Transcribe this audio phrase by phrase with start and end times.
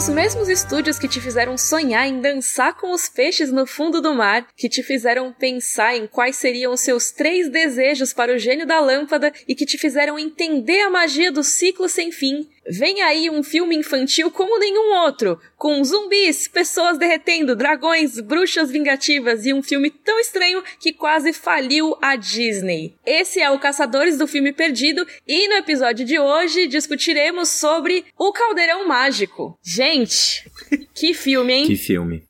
[0.00, 4.14] os mesmos estúdios que te fizeram sonhar em dançar com os peixes no fundo do
[4.14, 8.66] mar, que te fizeram pensar em quais seriam os seus três desejos para o gênio
[8.66, 13.28] da lâmpada e que te fizeram entender a magia do ciclo sem fim, Vem aí
[13.28, 19.60] um filme infantil como nenhum outro, com zumbis, pessoas derretendo, dragões, bruxas vingativas e um
[19.60, 22.94] filme tão estranho que quase faliu a Disney.
[23.04, 28.32] Esse é o Caçadores do Filme Perdido e no episódio de hoje discutiremos sobre O
[28.32, 29.58] Caldeirão Mágico.
[29.62, 30.48] Gente,
[30.94, 31.66] que filme, hein?
[31.66, 32.22] Que filme.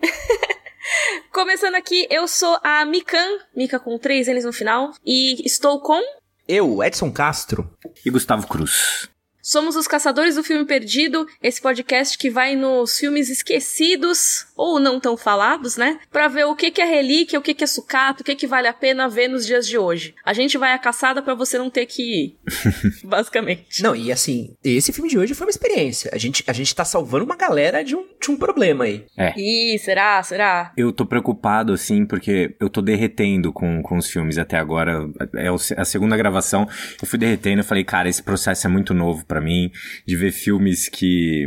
[1.30, 6.00] Começando aqui, eu sou a Mikan, Mika com três N's no final, e estou com
[6.46, 7.70] eu, Edson Castro.
[8.04, 9.08] E Gustavo Cruz.
[9.44, 14.98] Somos os Caçadores do Filme Perdido, esse podcast que vai nos filmes esquecidos ou não
[14.98, 15.98] tão falados, né?
[16.10, 18.46] Pra ver o que, que é relíquia, o que, que é sucato, o que, que
[18.46, 20.14] vale a pena ver nos dias de hoje.
[20.24, 22.38] A gente vai à caçada para você não ter que ir,
[23.04, 23.82] basicamente.
[23.82, 26.10] Não, e assim, esse filme de hoje foi uma experiência.
[26.14, 29.04] A gente, a gente tá salvando uma galera de um, de um problema aí.
[29.14, 29.38] É.
[29.38, 30.22] Ih, será?
[30.22, 30.72] Será?
[30.74, 35.06] Eu tô preocupado, assim, porque eu tô derretendo com, com os filmes até agora.
[35.34, 36.66] É a segunda gravação,
[37.02, 39.72] eu fui derretendo, eu falei, cara, esse processo é muito novo para mim,
[40.06, 41.44] de ver filmes que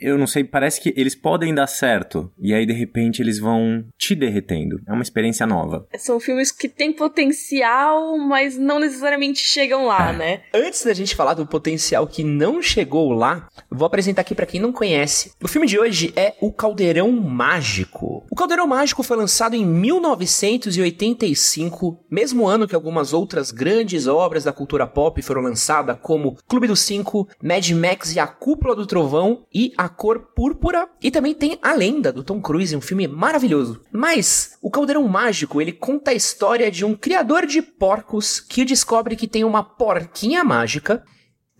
[0.00, 3.84] eu não sei, parece que eles podem dar certo e aí de repente eles vão
[3.96, 4.80] te derretendo.
[4.84, 5.86] É uma experiência nova.
[5.96, 10.16] São filmes que têm potencial, mas não necessariamente chegam lá, é.
[10.16, 10.40] né?
[10.52, 14.60] Antes da gente falar do potencial que não chegou lá, vou apresentar aqui para quem
[14.60, 15.30] não conhece.
[15.40, 18.26] O filme de hoje é O Caldeirão Mágico.
[18.28, 24.52] O Caldeirão Mágico foi lançado em 1985, mesmo ano que algumas outras grandes obras da
[24.52, 27.03] cultura pop foram lançadas, como Clube dos Cinco
[27.42, 30.88] Mad Max e a Cúpula do Trovão e A Cor Púrpura.
[31.02, 33.80] E também tem A Lenda, do Tom Cruise, um filme maravilhoso.
[33.92, 39.16] Mas, o Caldeirão Mágico, ele conta a história de um criador de porcos que descobre
[39.16, 41.04] que tem uma porquinha mágica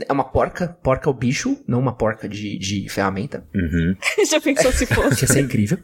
[0.08, 3.46] é uma porca, porca é o bicho, não uma porca de, de ferramenta.
[3.54, 3.94] Uhum.
[4.28, 5.22] Já pensou se fosse?
[5.22, 5.78] Ia ser incrível.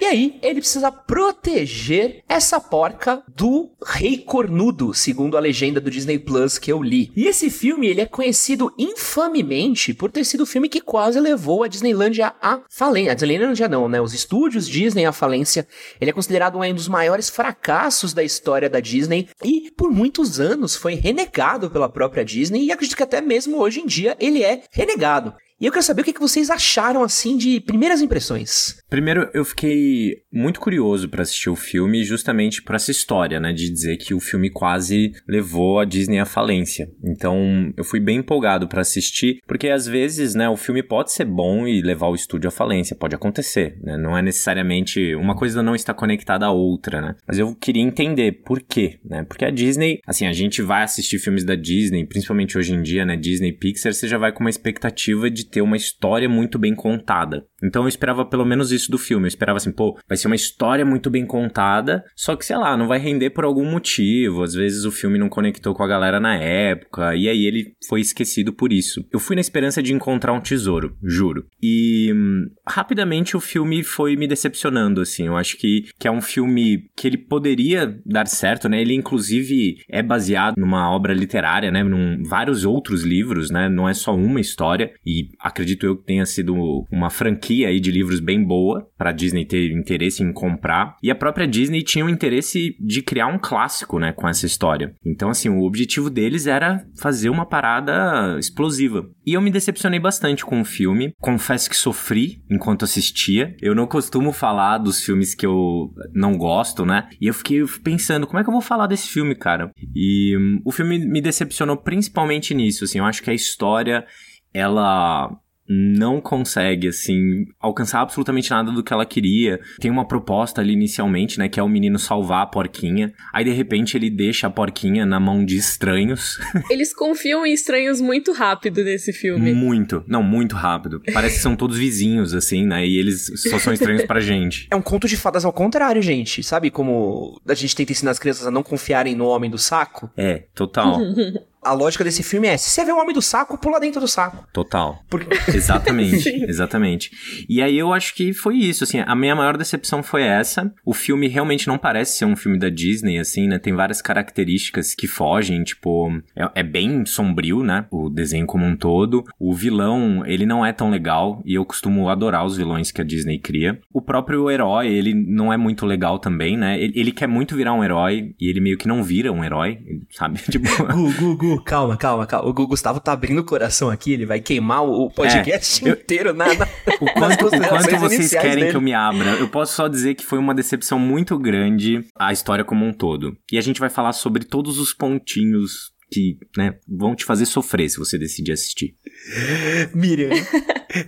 [0.00, 6.18] E aí, ele precisa proteger essa porca do Rei Cornudo, segundo a legenda do Disney
[6.18, 7.12] Plus que eu li.
[7.16, 11.62] E esse filme, ele é conhecido infamemente por ter sido o filme que quase levou
[11.62, 13.12] a Disneylandia à falência.
[13.12, 14.00] A Disneylandia não, né?
[14.00, 15.66] Os estúdios Disney à falência.
[16.00, 20.76] Ele é considerado um dos maiores fracassos da história da Disney e por muitos anos
[20.76, 24.62] foi renegado pela própria Disney e acredito que até mesmo hoje em dia ele é
[24.70, 25.34] renegado.
[25.60, 28.76] E eu quero saber o que, vocês acharam, assim, de primeiras impressões.
[28.88, 33.52] Primeiro, eu fiquei muito curioso para assistir o filme, justamente por essa história, né?
[33.52, 36.88] De dizer que o filme quase levou a Disney à falência.
[37.02, 41.24] Então, eu fui bem empolgado para assistir, porque às vezes, né, o filme pode ser
[41.24, 43.96] bom e levar o estúdio à falência, pode acontecer, né?
[43.96, 47.16] Não é necessariamente uma coisa não está conectada à outra, né?
[47.26, 49.24] Mas eu queria entender por quê, né?
[49.24, 53.04] Porque a Disney, assim, a gente vai assistir filmes da Disney, principalmente hoje em dia,
[53.04, 53.16] né?
[53.16, 57.46] Disney Pixar, você já vai com uma expectativa de ter uma história muito bem contada.
[57.62, 59.24] Então eu esperava pelo menos isso do filme.
[59.24, 62.76] Eu esperava assim, pô, vai ser uma história muito bem contada, só que sei lá,
[62.76, 64.42] não vai render por algum motivo.
[64.42, 68.00] Às vezes o filme não conectou com a galera na época, e aí ele foi
[68.00, 69.04] esquecido por isso.
[69.12, 71.46] Eu fui na esperança de encontrar um tesouro, juro.
[71.62, 75.26] E hum, rapidamente o filme foi me decepcionando, assim.
[75.26, 78.80] Eu acho que, que é um filme que ele poderia dar certo, né?
[78.80, 81.82] Ele inclusive é baseado numa obra literária, né?
[81.82, 83.68] Num vários outros livros, né?
[83.68, 84.92] Não é só uma história.
[85.04, 86.54] E acredito eu que tenha sido
[86.90, 90.96] uma franquia aí de livros bem boa para Disney ter interesse em comprar.
[91.02, 94.94] E a própria Disney tinha o interesse de criar um clássico, né, com essa história.
[95.04, 99.08] Então, assim, o objetivo deles era fazer uma parada explosiva.
[99.26, 101.12] E eu me decepcionei bastante com o filme.
[101.20, 103.54] Confesso que sofri enquanto assistia.
[103.60, 107.08] Eu não costumo falar dos filmes que eu não gosto, né?
[107.20, 109.70] E eu fiquei pensando, como é que eu vou falar desse filme, cara?
[109.94, 112.98] E um, o filme me decepcionou principalmente nisso, assim.
[112.98, 114.04] Eu acho que a história
[114.52, 115.30] ela
[115.68, 119.60] não consegue, assim, alcançar absolutamente nada do que ela queria.
[119.78, 123.12] Tem uma proposta ali inicialmente, né, que é o menino salvar a porquinha.
[123.32, 126.38] Aí, de repente, ele deixa a porquinha na mão de estranhos.
[126.70, 129.52] Eles confiam em estranhos muito rápido nesse filme.
[129.52, 130.02] Muito.
[130.06, 131.02] Não, muito rápido.
[131.12, 134.68] Parece que são todos vizinhos, assim, né, e eles só são estranhos pra gente.
[134.70, 136.42] É um conto de fadas ao contrário, gente.
[136.42, 140.10] Sabe como a gente tenta ensinar as crianças a não confiarem no homem do saco?
[140.16, 140.98] É, total.
[141.62, 144.08] a lógica desse filme é: se você vê um homem do saco, pula dentro do
[144.08, 144.46] saco.
[144.52, 145.02] Total.
[145.08, 145.28] Porque...
[145.48, 147.10] Exatamente, exatamente.
[147.48, 150.72] E aí eu acho que foi isso, assim, a minha maior decepção foi essa.
[150.84, 153.58] O filme realmente não parece ser um filme da Disney, assim, né?
[153.58, 157.86] Tem várias características que fogem, tipo, é, é bem sombrio, né?
[157.90, 159.24] O desenho como um todo.
[159.38, 163.04] O vilão, ele não é tão legal, e eu costumo adorar os vilões que a
[163.04, 163.80] Disney cria.
[163.92, 166.80] O próprio herói, ele não é muito legal também, né?
[166.80, 169.78] Ele, ele quer muito virar um herói, e ele meio que não vira um herói,
[170.10, 170.40] sabe?
[170.40, 170.68] Tipo.
[170.86, 171.57] Gu, gu, gu.
[171.60, 172.48] Calma, calma, calma.
[172.48, 176.46] O Gustavo tá abrindo o coração aqui, ele vai queimar o podcast é, inteiro na,
[176.54, 176.66] na,
[177.00, 178.70] O quanto, o quanto vocês querem dele.
[178.70, 179.30] que eu me abra?
[179.36, 183.36] Eu posso só dizer que foi uma decepção muito grande a história como um todo.
[183.52, 187.88] E a gente vai falar sobre todos os pontinhos que, né, vão te fazer sofrer
[187.88, 188.96] se você decidir assistir.
[189.94, 190.30] Miriam,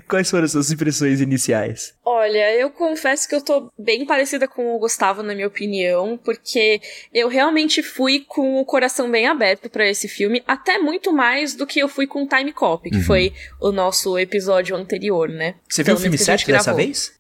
[0.09, 1.95] quais foram as suas impressões iniciais?
[2.05, 6.81] Olha, eu confesso que eu tô bem parecida com o Gustavo, na minha opinião, porque
[7.15, 11.67] eu realmente fui com o coração bem aberto para esse filme, até muito mais do
[11.67, 13.03] que eu fui com Time Cop, que uhum.
[13.03, 15.55] foi o nosso episódio anterior, né?
[15.69, 17.13] Você viu o filme certo dessa vez?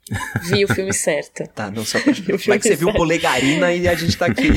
[0.51, 1.47] Vi o filme certo.
[1.55, 2.13] tá, não só pra...
[2.47, 4.49] Vai que você viu Polegarina e a gente tá aqui.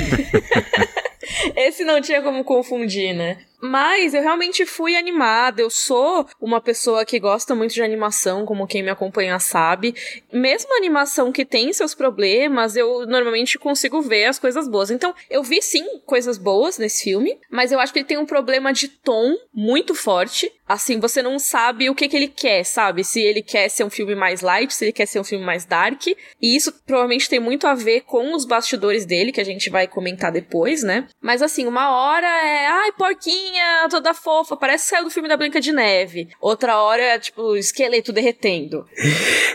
[1.64, 3.38] Esse não tinha como confundir, né?
[3.64, 5.62] Mas eu realmente fui animada.
[5.62, 9.96] Eu sou uma pessoa que gosta muito de animação, como quem me acompanha sabe.
[10.34, 14.92] Mesmo animação que tem seus problemas, eu normalmente consigo ver as coisas boas.
[14.92, 18.26] Então, eu vi sim coisas boas nesse filme, mas eu acho que ele tem um
[18.26, 20.52] problema de tom muito forte.
[20.68, 23.04] Assim, você não sabe o que, que ele quer, sabe?
[23.04, 25.64] Se ele quer ser um filme mais light, se ele quer ser um filme mais
[25.64, 26.08] dark.
[26.08, 26.18] E
[26.56, 30.34] isso provavelmente tem muito a ver com os bastidores dele, que a gente vai comentar
[30.34, 31.08] depois, né?
[31.22, 32.66] Mas assim, uma hora é.
[32.66, 33.53] Ai, porquinho!
[33.90, 36.30] Toda fofa, parece que saiu do filme da Branca de Neve.
[36.40, 38.86] Outra hora tipo, esqueleto derretendo.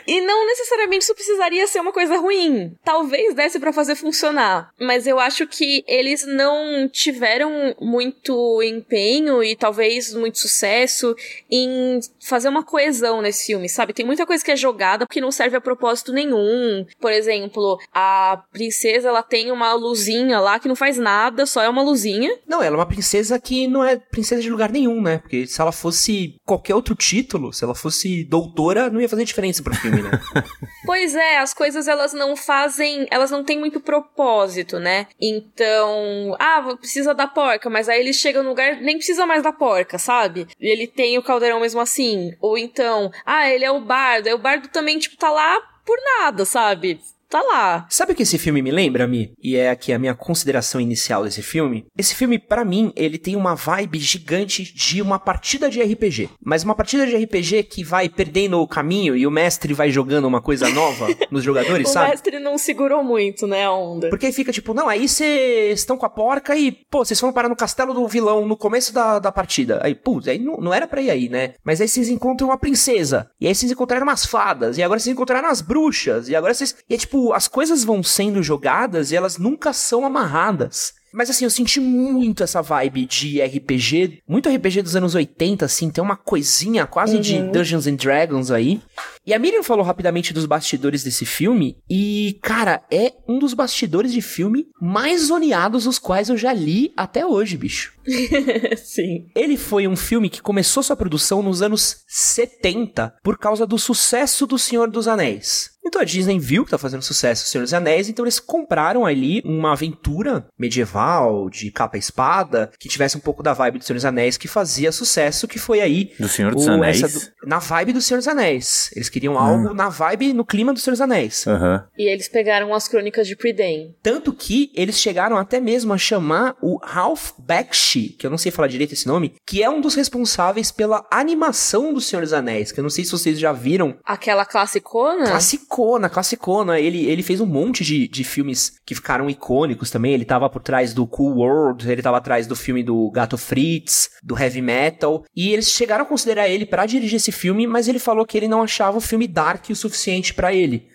[0.06, 2.74] e não necessariamente isso precisaria ser uma coisa ruim.
[2.84, 4.70] Talvez desse para fazer funcionar.
[4.78, 11.14] Mas eu acho que eles não tiveram muito empenho e talvez muito sucesso
[11.50, 13.92] em fazer uma coesão nesse filme, sabe?
[13.92, 16.86] Tem muita coisa que é jogada que não serve a propósito nenhum.
[17.00, 21.68] Por exemplo, a princesa, ela tem uma luzinha lá que não faz nada, só é
[21.68, 22.36] uma luzinha.
[22.46, 25.18] Não, ela é uma princesa que não é é princesa de lugar nenhum, né?
[25.18, 29.62] Porque se ela fosse qualquer outro título, se ela fosse doutora, não ia fazer diferença
[29.62, 30.10] pro filme, né?
[30.84, 35.06] pois é, as coisas elas não fazem, elas não têm muito propósito, né?
[35.20, 39.52] Então, ah, precisa da porca, mas aí ele chega no lugar, nem precisa mais da
[39.52, 40.46] porca, sabe?
[40.60, 42.32] E ele tem o caldeirão mesmo assim.
[42.40, 45.98] Ou então, ah, ele é o bardo, aí o bardo também, tipo, tá lá por
[46.18, 47.00] nada, sabe?
[47.28, 47.86] Tá lá.
[47.90, 49.32] Sabe o que esse filme me lembra, Mi?
[49.42, 51.86] E é aqui a minha consideração inicial desse filme.
[51.96, 56.30] Esse filme, para mim, ele tem uma vibe gigante de uma partida de RPG.
[56.42, 60.26] Mas uma partida de RPG que vai perdendo o caminho e o mestre vai jogando
[60.26, 62.06] uma coisa nova nos jogadores, o sabe?
[62.06, 64.08] O mestre não segurou muito, né, a onda.
[64.08, 67.32] Porque aí fica tipo, não, aí vocês estão com a porca e, pô, vocês foram
[67.32, 69.80] parar no castelo do vilão no começo da, da partida.
[69.82, 71.54] Aí, putz, aí não, não era pra ir aí, né?
[71.64, 73.30] Mas aí vocês encontram uma princesa.
[73.40, 74.78] E aí vocês encontraram umas fadas.
[74.78, 76.28] E agora vocês encontraram as bruxas.
[76.28, 76.76] E agora vocês.
[76.88, 80.94] E é tipo, tipo, as coisas vão sendo jogadas e elas nunca são amarradas.
[81.12, 85.90] Mas assim, eu senti muito essa vibe de RPG, muito RPG dos anos 80, assim,
[85.90, 87.22] tem uma coisinha quase uhum.
[87.22, 88.80] de Dungeons and Dragons aí.
[89.26, 94.12] E a Miriam falou rapidamente dos bastidores desse filme, e, cara, é um dos bastidores
[94.12, 97.94] de filme mais zoneados os quais eu já li até hoje, bicho.
[98.76, 99.28] Sim.
[99.34, 104.46] Ele foi um filme que começou sua produção nos anos 70 por causa do sucesso
[104.46, 105.77] do Senhor dos Anéis.
[105.88, 109.06] Então a Disney viu que tá fazendo sucesso o Senhor dos Anéis, então eles compraram
[109.06, 113.84] ali uma aventura medieval, de capa e espada, que tivesse um pouco da vibe do
[113.84, 116.12] Senhor dos Anéis, que fazia sucesso, que foi aí...
[116.20, 117.00] Do Senhor dos o, Anéis?
[117.00, 118.90] Do, na vibe do Senhor dos Anéis.
[118.94, 119.38] Eles queriam hum.
[119.38, 121.46] algo na vibe, no clima do Senhor dos Anéis.
[121.46, 121.80] Uhum.
[121.96, 123.94] E eles pegaram as crônicas de Prydain.
[124.02, 128.52] Tanto que eles chegaram até mesmo a chamar o Ralph Bakshi, que eu não sei
[128.52, 132.72] falar direito esse nome, que é um dos responsáveis pela animação do Senhor dos Anéis,
[132.72, 133.96] que eu não sei se vocês já viram.
[134.04, 135.30] Aquela classicona?
[135.30, 136.80] Classicona classicona, classicona.
[136.80, 140.12] Ele, ele fez um monte de, de filmes que ficaram icônicos também.
[140.12, 144.10] Ele tava por trás do Cool World, ele tava atrás do filme do Gato Fritz,
[144.22, 145.24] do Heavy Metal.
[145.36, 148.48] E eles chegaram a considerar ele para dirigir esse filme, mas ele falou que ele
[148.48, 150.88] não achava o filme dark o suficiente para ele.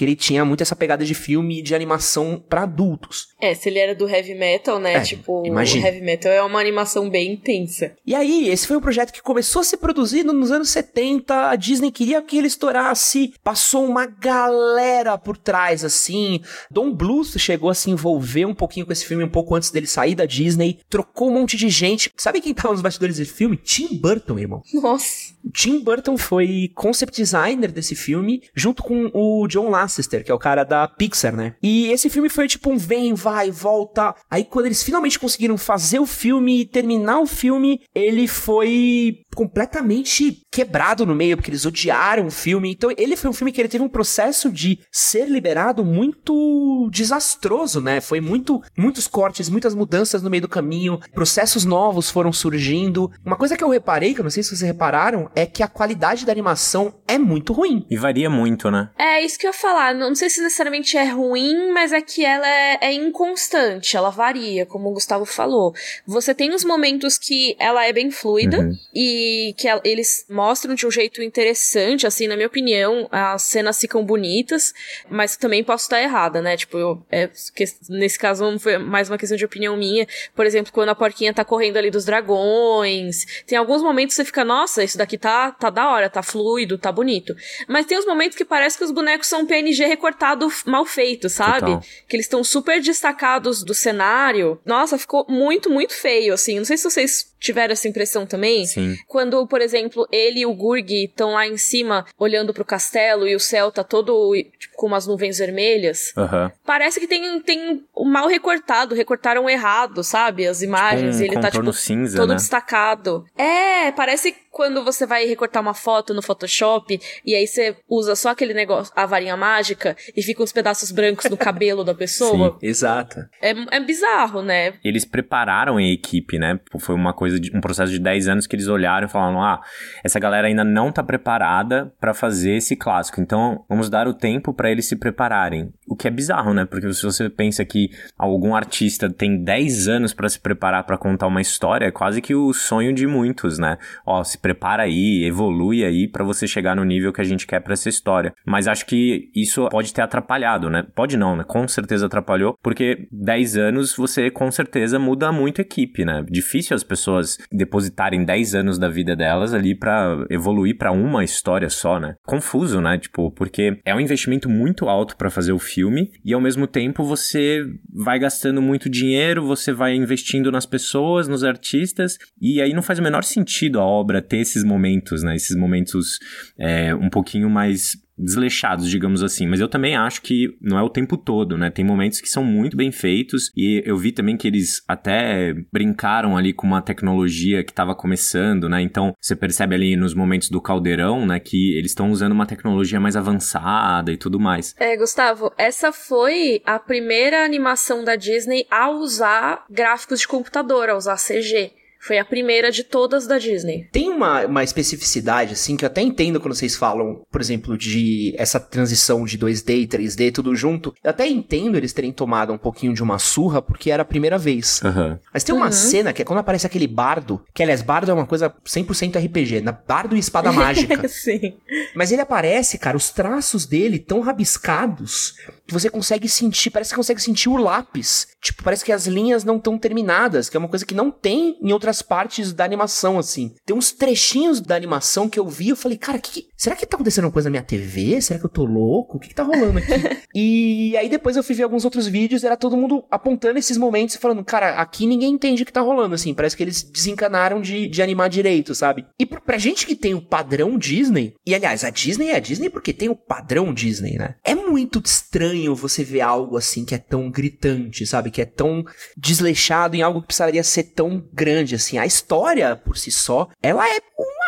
[0.00, 3.28] Porque ele tinha muito essa pegada de filme de animação para adultos.
[3.38, 4.94] É, se ele era do heavy metal, né?
[4.94, 5.82] É, tipo, imagine.
[5.82, 7.94] o heavy metal é uma animação bem intensa.
[8.06, 11.50] E aí, esse foi um projeto que começou a ser produzido nos anos 70.
[11.50, 13.34] A Disney queria que ele estourasse.
[13.44, 16.40] Passou uma galera por trás, assim.
[16.70, 19.86] Don Bluth chegou a se envolver um pouquinho com esse filme um pouco antes dele
[19.86, 20.78] sair da Disney.
[20.88, 22.10] Trocou um monte de gente.
[22.16, 23.58] Sabe quem tava nos bastidores desse filme?
[23.58, 24.62] Tim Burton, irmão.
[24.72, 25.29] Nossa.
[25.52, 30.38] Tim Burton foi concept designer desse filme, junto com o John Lasseter, que é o
[30.38, 31.54] cara da Pixar, né?
[31.62, 34.14] E esse filme foi tipo um vem, vai, volta.
[34.30, 40.42] Aí quando eles finalmente conseguiram fazer o filme e terminar o filme, ele foi completamente
[40.50, 42.72] quebrado no meio, porque eles odiaram o filme.
[42.72, 47.80] Então ele foi um filme que ele teve um processo de ser liberado muito desastroso,
[47.80, 48.00] né?
[48.00, 53.10] Foi muito muitos cortes, muitas mudanças no meio do caminho, processos novos foram surgindo.
[53.24, 55.68] Uma coisa que eu reparei, que eu não sei se vocês repararam, é que a
[55.68, 57.86] qualidade da animação é muito ruim.
[57.90, 58.90] E varia muito, né?
[58.98, 59.94] É, isso que eu ia falar.
[59.94, 64.66] Não sei se necessariamente é ruim, mas é que ela é, é inconstante, ela varia,
[64.66, 65.74] como o Gustavo falou.
[66.06, 68.76] Você tem os momentos que ela é bem fluida uhum.
[68.94, 73.78] e que ela, eles mostram de um jeito interessante, assim, na minha opinião, as cenas
[73.78, 74.72] ficam bonitas,
[75.08, 76.56] mas também posso estar errada, né?
[76.56, 80.06] Tipo, eu, é, que, nesse caso não foi mais uma questão de opinião minha.
[80.34, 84.24] Por exemplo, quando a porquinha tá correndo ali dos dragões, tem alguns momentos que você
[84.24, 87.36] fica, nossa, isso daqui tá, tá da hora, tá fluido, tá bonito.
[87.68, 91.60] Mas tem os momentos que parece que os bonecos são PNG recortado mal feito, sabe?
[91.60, 91.84] Total.
[92.08, 94.58] Que eles estão super destacados do cenário.
[94.64, 96.58] Nossa, ficou muito, muito feio, assim.
[96.58, 98.66] Não sei se vocês tiveram essa impressão também.
[98.66, 98.96] Sim.
[99.08, 103.34] Quando, por exemplo, ele e o Gurgi estão lá em cima olhando pro castelo e
[103.34, 106.12] o céu tá todo tipo, com umas nuvens vermelhas.
[106.16, 106.50] Uhum.
[106.64, 110.46] Parece que tem, tem mal recortado, recortaram errado, sabe?
[110.46, 111.16] As imagens.
[111.16, 112.36] Tipo um ele tá tipo cinza, todo né?
[112.36, 113.24] destacado.
[113.36, 118.30] É, parece quando você vai recortar uma foto no Photoshop e aí você usa só
[118.30, 122.58] aquele negócio, a varinha mágica, e fica uns pedaços brancos no cabelo da pessoa.
[122.60, 123.20] Sim, exato.
[123.40, 124.74] É, é bizarro, né?
[124.84, 126.58] Eles prepararam a equipe, né?
[126.78, 129.60] Foi uma coisa de um processo de 10 anos que eles olharam e falaram: ah,
[130.02, 134.52] essa galera ainda não tá preparada para fazer esse clássico, então vamos dar o tempo
[134.54, 135.72] para eles se prepararem.
[135.86, 136.64] O que é bizarro, né?
[136.64, 141.26] Porque se você pensa que algum artista tem 10 anos para se preparar para contar
[141.26, 143.76] uma história, é quase que o sonho de muitos, né?
[144.06, 147.60] Ó, se prepara aí, evolui aí para você chegar no nível que a gente quer
[147.60, 148.32] para essa história.
[148.46, 150.86] Mas acho que isso pode ter atrapalhado, né?
[150.94, 151.44] Pode não, né?
[151.44, 156.24] Com certeza atrapalhou, porque 10 anos você com certeza muda muito a equipe, né?
[156.28, 157.19] Difícil as pessoas
[157.50, 162.14] depositarem 10 anos da vida delas ali para evoluir para uma história só, né?
[162.26, 162.98] Confuso, né?
[162.98, 167.04] Tipo, porque é um investimento muito alto para fazer o filme e ao mesmo tempo
[167.04, 172.82] você vai gastando muito dinheiro, você vai investindo nas pessoas, nos artistas e aí não
[172.82, 175.34] faz o menor sentido a obra ter esses momentos, né?
[175.34, 176.18] Esses momentos
[176.58, 179.46] é, um pouquinho mais desleixados, digamos assim.
[179.46, 181.70] Mas eu também acho que não é o tempo todo, né?
[181.70, 186.36] Tem momentos que são muito bem feitos e eu vi também que eles até brincaram
[186.36, 188.82] ali com uma tecnologia que estava começando, né?
[188.82, 193.00] Então você percebe ali nos momentos do caldeirão, né, que eles estão usando uma tecnologia
[193.00, 194.74] mais avançada e tudo mais.
[194.78, 200.96] É, Gustavo, essa foi a primeira animação da Disney a usar gráficos de computador, a
[200.96, 201.72] usar CG.
[202.00, 203.86] Foi a primeira de todas da Disney.
[203.92, 208.34] Tem uma, uma especificidade, assim, que eu até entendo quando vocês falam, por exemplo, de
[208.38, 210.94] essa transição de 2D e 3D, tudo junto.
[211.04, 214.38] Eu até entendo eles terem tomado um pouquinho de uma surra, porque era a primeira
[214.38, 214.80] vez.
[214.82, 215.18] Uhum.
[215.32, 215.72] Mas tem uma uhum.
[215.72, 219.60] cena que é quando aparece aquele bardo, que aliás, bardo é uma coisa 100% RPG,
[219.60, 221.06] na bardo e espada mágica.
[221.08, 221.54] Sim.
[221.94, 225.34] Mas ele aparece, cara, os traços dele tão rabiscados
[225.66, 228.28] que você consegue sentir, parece que consegue sentir o lápis.
[228.40, 231.58] Tipo, parece que as linhas não estão terminadas, que é uma coisa que não tem
[231.60, 233.54] em outras partes da animação, assim.
[233.66, 236.96] Tem uns trechinhos da animação que eu vi, eu falei, cara, que, será que tá
[236.96, 238.20] acontecendo uma coisa na minha TV?
[238.20, 239.16] Será que eu tô louco?
[239.16, 239.90] O que, que tá rolando aqui?
[240.34, 244.14] e aí depois eu fui ver alguns outros vídeos, era todo mundo apontando esses momentos
[244.14, 246.32] e falando, cara, aqui ninguém entende o que tá rolando, assim.
[246.34, 249.06] Parece que eles desencanaram de, de animar direito, sabe?
[249.18, 252.40] E pra, pra gente que tem o padrão Disney, e aliás, a Disney é a
[252.40, 254.36] Disney porque tem o padrão Disney, né?
[254.44, 258.30] É muito estranho você ver algo assim que é tão gritante, sabe?
[258.30, 258.84] Que é tão
[259.16, 261.98] desleixado em algo que precisaria ser tão grande, assim.
[261.98, 264.00] A história, por si só, ela é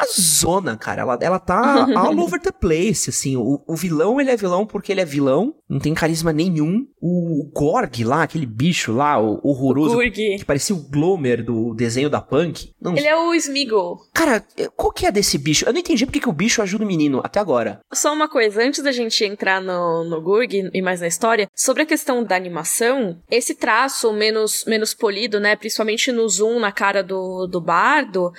[0.03, 1.03] uma zona, cara.
[1.03, 3.37] Ela, ela tá all over the place, assim.
[3.37, 6.87] O, o vilão, ele é vilão porque ele é vilão, não tem carisma nenhum.
[7.01, 11.75] O, o Gorg lá, aquele bicho lá, o horroroso, o que parecia o Glomer do
[11.75, 12.73] desenho da Punk.
[12.81, 12.97] Não...
[12.97, 13.99] Ele é o Smeagol.
[14.13, 14.45] Cara,
[14.77, 15.65] qual que é desse bicho?
[15.65, 17.81] Eu não entendi porque que o bicho ajuda o menino até agora.
[17.93, 21.83] Só uma coisa, antes da gente entrar no, no Gurg e mais na história, sobre
[21.83, 27.03] a questão da animação, esse traço menos, menos polido, né, principalmente no zoom na cara
[27.03, 28.33] do, do bardo,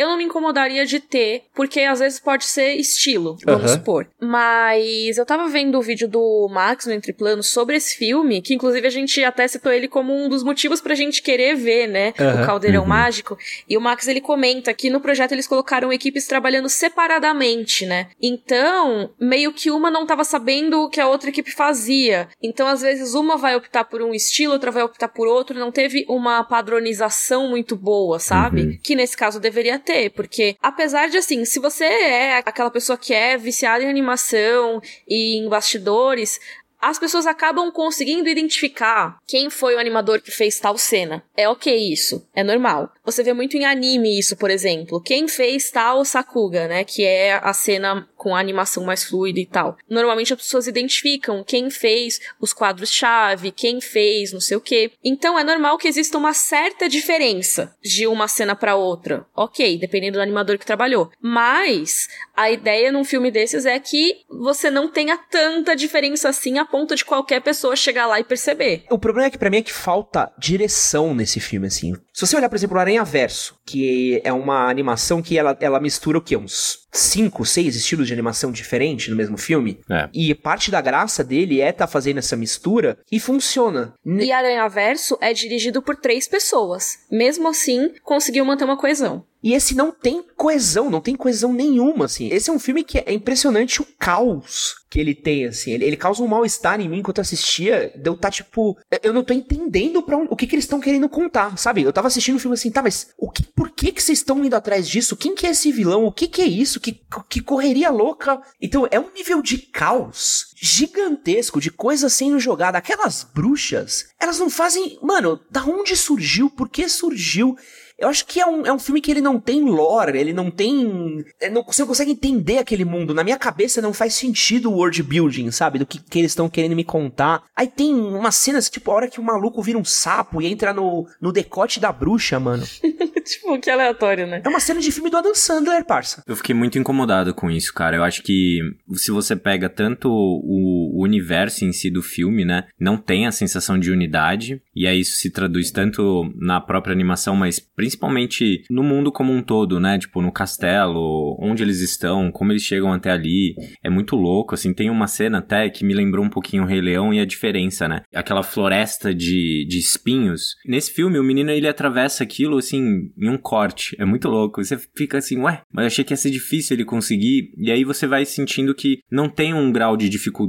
[0.00, 3.76] eu não me incomodaria de ter, porque às vezes pode ser estilo, vamos uhum.
[3.76, 4.08] supor.
[4.18, 8.54] Mas eu tava vendo o vídeo do Max no Entre Planos sobre esse filme, que
[8.54, 12.14] inclusive a gente até citou ele como um dos motivos pra gente querer ver, né,
[12.18, 12.42] uhum.
[12.42, 12.88] o Caldeirão uhum.
[12.88, 13.36] Mágico.
[13.68, 18.08] E o Max ele comenta que no projeto eles colocaram equipes trabalhando separadamente, né?
[18.22, 22.26] Então, meio que uma não tava sabendo o que a outra equipe fazia.
[22.42, 25.70] Então, às vezes uma vai optar por um estilo, outra vai optar por outro, não
[25.70, 28.62] teve uma padronização muito boa, sabe?
[28.62, 28.78] Uhum.
[28.82, 32.96] Que nesse caso deveria ter ter, porque apesar de assim, se você é aquela pessoa
[32.96, 36.38] que é viciada em animação e em bastidores,
[36.80, 41.22] as pessoas acabam conseguindo identificar quem foi o animador que fez tal cena.
[41.36, 42.90] É ok isso, é normal.
[43.04, 45.02] Você vê muito em anime isso, por exemplo.
[45.02, 46.84] Quem fez tal Sakuga, né?
[46.84, 49.78] Que é a cena com a animação mais fluida e tal.
[49.88, 54.92] Normalmente as pessoas identificam quem fez os quadros-chave, quem fez não sei o quê.
[55.02, 59.24] Então é normal que exista uma certa diferença de uma cena para outra.
[59.34, 61.10] Ok, dependendo do animador que trabalhou.
[61.18, 66.66] Mas a ideia num filme desses é que você não tenha tanta diferença assim a
[66.66, 68.84] ponto de qualquer pessoa chegar lá e perceber.
[68.90, 71.94] O problema é que para mim é que falta direção nesse filme, assim.
[72.20, 75.80] Se você olhar, por exemplo, o Aranha Verso, que é uma animação que ela, ela
[75.80, 76.36] mistura o quê?
[76.36, 79.80] Uns cinco, seis estilos de animação diferentes no mesmo filme.
[79.88, 80.06] É.
[80.12, 83.94] E parte da graça dele é estar tá fazendo essa mistura e funciona.
[84.04, 86.98] E Aranha Verso é dirigido por três pessoas.
[87.10, 89.24] Mesmo assim, conseguiu manter uma coesão.
[89.42, 92.28] E esse não tem coesão, não tem coesão nenhuma, assim.
[92.28, 95.72] Esse é um filme que é impressionante o caos que ele tem, assim.
[95.72, 97.92] Ele, ele causa um mal-estar em mim enquanto eu assistia.
[97.96, 98.76] Deu tá tipo.
[99.02, 101.82] Eu não tô entendendo pra onde, o que, que eles estão querendo contar, sabe?
[101.82, 104.44] Eu tava assistindo o filme assim, tá, mas o que, por que que vocês estão
[104.44, 105.16] indo atrás disso?
[105.16, 106.04] Quem que é esse vilão?
[106.04, 106.80] O que que é isso?
[106.80, 108.42] Que, que correria louca?
[108.60, 112.78] Então é um nível de caos gigantesco, de coisa sendo jogada.
[112.78, 114.98] Aquelas bruxas, elas não fazem.
[115.02, 116.50] Mano, da onde surgiu?
[116.50, 117.56] Por que surgiu?
[118.00, 120.50] Eu acho que é um, é um filme que ele não tem lore, ele não
[120.50, 121.22] tem.
[121.38, 123.12] É, não, você não consegue entender aquele mundo.
[123.12, 125.78] Na minha cabeça não faz sentido o world building, sabe?
[125.78, 127.44] Do que, que eles estão querendo me contar.
[127.54, 130.72] Aí tem umas cenas, tipo, a hora que o maluco vira um sapo e entra
[130.72, 132.64] no, no decote da bruxa, mano.
[133.22, 134.40] tipo, que aleatório, né?
[134.42, 136.22] É uma cena de filme do Adam Sandler, parça.
[136.26, 137.96] Eu fiquei muito incomodado com isso, cara.
[137.96, 138.60] Eu acho que
[138.94, 140.08] se você pega tanto
[140.50, 142.64] o, universo em si do filme, né?
[142.78, 144.60] Não tem a sensação de unidade.
[144.74, 149.42] E aí isso se traduz tanto na própria animação, mas principalmente no mundo como um
[149.42, 149.98] todo, né?
[149.98, 153.54] Tipo, no castelo, onde eles estão, como eles chegam até ali.
[153.82, 154.74] É muito louco, assim.
[154.74, 157.88] Tem uma cena até que me lembrou um pouquinho o Rei Leão e a diferença,
[157.88, 158.02] né?
[158.14, 160.56] Aquela floresta de, de espinhos.
[160.66, 163.96] Nesse filme, o menino ele atravessa aquilo, assim, em um corte.
[163.98, 164.62] É muito louco.
[164.62, 167.52] Você fica assim, ué, mas eu achei que ia ser difícil ele conseguir.
[167.56, 170.39] E aí você vai sentindo que não tem um grau de dificuldade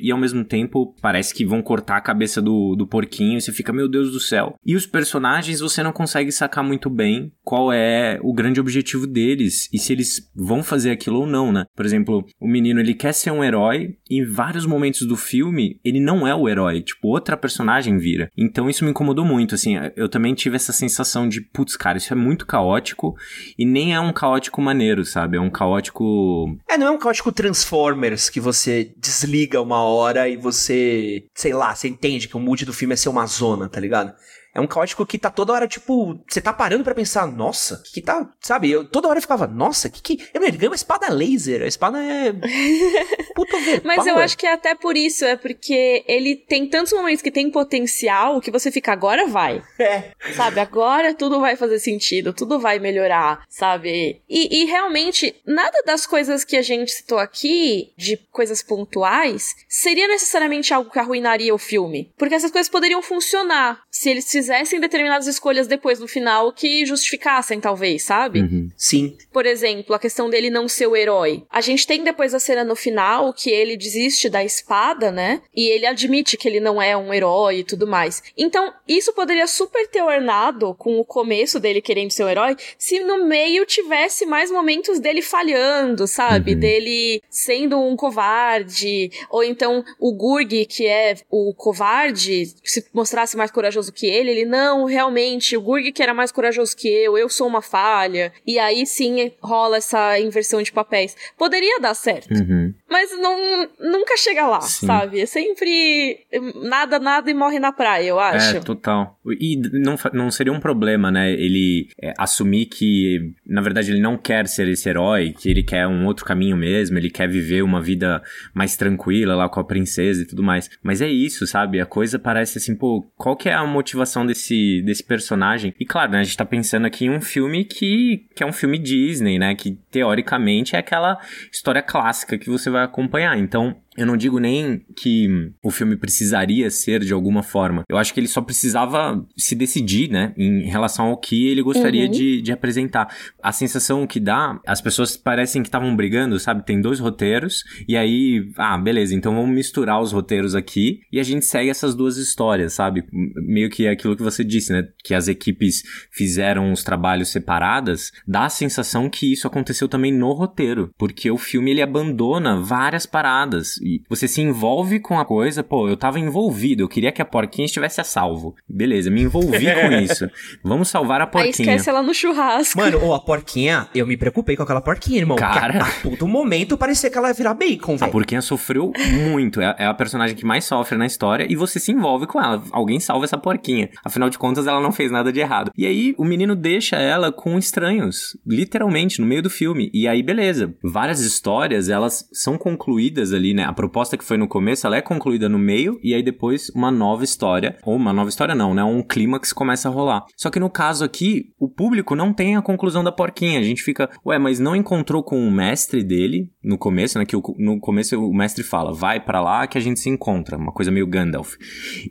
[0.00, 3.52] e ao mesmo tempo parece que vão cortar a cabeça do, do porquinho e você
[3.52, 4.54] fica, meu Deus do céu.
[4.64, 9.68] E os personagens você não consegue sacar muito bem qual é o grande objetivo deles
[9.72, 11.64] e se eles vão fazer aquilo ou não, né?
[11.74, 15.78] Por exemplo, o menino ele quer ser um herói e em vários momentos do filme
[15.84, 18.30] ele não é o herói, tipo, outra personagem vira.
[18.36, 22.12] Então isso me incomodou muito, assim, eu também tive essa sensação de, putz, cara, isso
[22.12, 23.16] é muito caótico
[23.58, 25.36] e nem é um caótico maneiro, sabe?
[25.36, 26.56] É um caótico.
[26.68, 29.29] É, não é um caótico Transformers que você desliga
[29.62, 33.08] uma hora e você, sei lá, você entende que o mood do filme é ser
[33.08, 34.14] uma zona, tá ligado?
[34.54, 37.94] É um caótico que tá toda hora, tipo, você tá parando para pensar, nossa, que,
[37.94, 38.70] que tá, sabe?
[38.70, 40.28] Eu toda hora eu ficava, nossa, que que.
[40.34, 42.32] Eu, ele ganhou uma espada laser, a espada é.
[43.34, 47.22] Puta Mas eu acho que é até por isso, é porque ele tem tantos momentos
[47.22, 49.62] que tem potencial que você fica, agora vai.
[49.78, 50.10] É.
[50.34, 50.60] Sabe?
[50.60, 54.20] Agora tudo vai fazer sentido, tudo vai melhorar, sabe?
[54.28, 60.08] E, e realmente, nada das coisas que a gente citou aqui, de coisas pontuais, seria
[60.08, 62.12] necessariamente algo que arruinaria o filme.
[62.18, 67.60] Porque essas coisas poderiam funcionar se eles fizessem determinadas escolhas depois no final que justificassem,
[67.60, 68.40] talvez, sabe?
[68.40, 68.70] Uhum.
[68.74, 69.16] Sim.
[69.30, 71.44] Por exemplo, a questão dele não ser o herói.
[71.50, 75.42] A gente tem depois a cena no final que ele desiste da espada, né?
[75.54, 78.22] E ele admite que ele não é um herói e tudo mais.
[78.36, 82.98] Então, isso poderia super ter ornado com o começo dele querendo ser um herói se
[83.00, 86.54] no meio tivesse mais momentos dele falhando, sabe?
[86.54, 86.60] Uhum.
[86.60, 89.10] Dele sendo um covarde.
[89.28, 94.44] Ou então o Gurg, que é o covarde, se mostrasse mais corajoso que ele ele,
[94.44, 98.32] não, realmente, o Gurg que era mais corajoso que eu, eu sou uma falha.
[98.46, 101.16] E aí sim rola essa inversão de papéis.
[101.36, 102.32] Poderia dar certo.
[102.32, 102.72] Uhum.
[102.90, 104.86] Mas não, nunca chega lá, Sim.
[104.86, 105.20] sabe?
[105.20, 106.26] É sempre
[106.64, 108.56] nada, nada e morre na praia, eu acho.
[108.56, 109.16] É, total.
[109.38, 111.30] E não, não seria um problema, né?
[111.30, 115.86] Ele é, assumir que, na verdade, ele não quer ser esse herói, que ele quer
[115.86, 118.20] um outro caminho mesmo, ele quer viver uma vida
[118.52, 120.68] mais tranquila lá com a princesa e tudo mais.
[120.82, 121.80] Mas é isso, sabe?
[121.80, 125.72] A coisa parece assim, pô, qual que é a motivação desse, desse personagem?
[125.78, 126.18] E claro, né?
[126.18, 129.54] A gente tá pensando aqui em um filme que, que é um filme Disney, né?
[129.54, 131.20] Que teoricamente é aquela
[131.52, 133.38] história clássica que você vai acompanhar.
[133.38, 135.28] Então, eu não digo nem que
[135.62, 137.82] o filme precisaria ser de alguma forma.
[137.88, 140.32] Eu acho que ele só precisava se decidir, né?
[140.38, 142.10] Em relação ao que ele gostaria Uhum.
[142.10, 143.14] de, de apresentar.
[143.42, 146.64] A sensação que dá, as pessoas parecem que estavam brigando, sabe?
[146.64, 151.22] Tem dois roteiros, e aí, ah, beleza, então vamos misturar os roteiros aqui e a
[151.22, 153.04] gente segue essas duas histórias, sabe?
[153.12, 154.88] Meio que é aquilo que você disse, né?
[155.04, 160.32] Que as equipes fizeram os trabalhos separadas, dá a sensação que isso aconteceu também no
[160.32, 165.64] roteiro, porque o filme ele abandona várias paradas E você se envolve com a coisa,
[165.64, 168.54] pô, eu tava envolvido, eu queria que a porquinha estivesse a salvo.
[168.68, 170.30] Beleza, me envolvi com isso.
[170.62, 171.46] Vamos salvar a porquinha.
[171.46, 172.78] Aí esquece ela no churrasco.
[172.78, 175.36] Mano, ô, a porquinha, eu me preocupei com aquela porquinha, irmão.
[175.36, 178.08] Cara, a todo momento parecia que ela ia virar bacon, velho.
[178.08, 181.80] A porquinha sofreu muito, é, é a personagem que mais sofre na história e você
[181.80, 182.62] se envolve com ela.
[182.70, 183.90] Alguém salva essa porquinha.
[184.04, 185.72] Afinal de contas, ela não fez nada de errado.
[185.76, 189.90] E aí, o menino deixa ela com estranhos, literalmente, no meio do filme.
[189.92, 190.74] E aí, beleza.
[190.82, 193.64] Várias histórias, elas são concluídas ali, né?
[193.64, 196.90] A proposta que foi no começo, ela é concluída no meio, e aí depois uma
[196.90, 197.76] nova história.
[197.84, 198.84] Ou uma nova história não, né?
[198.84, 200.24] Um clímax começa a rolar.
[200.36, 203.58] Só que no caso aqui, o público não tem a conclusão da porquinha.
[203.58, 207.24] A gente fica, ué, mas não encontrou com o mestre dele no começo, né?
[207.24, 210.56] Que o, no começo o mestre fala, vai para lá que a gente se encontra.
[210.56, 211.54] Uma coisa meio Gandalf.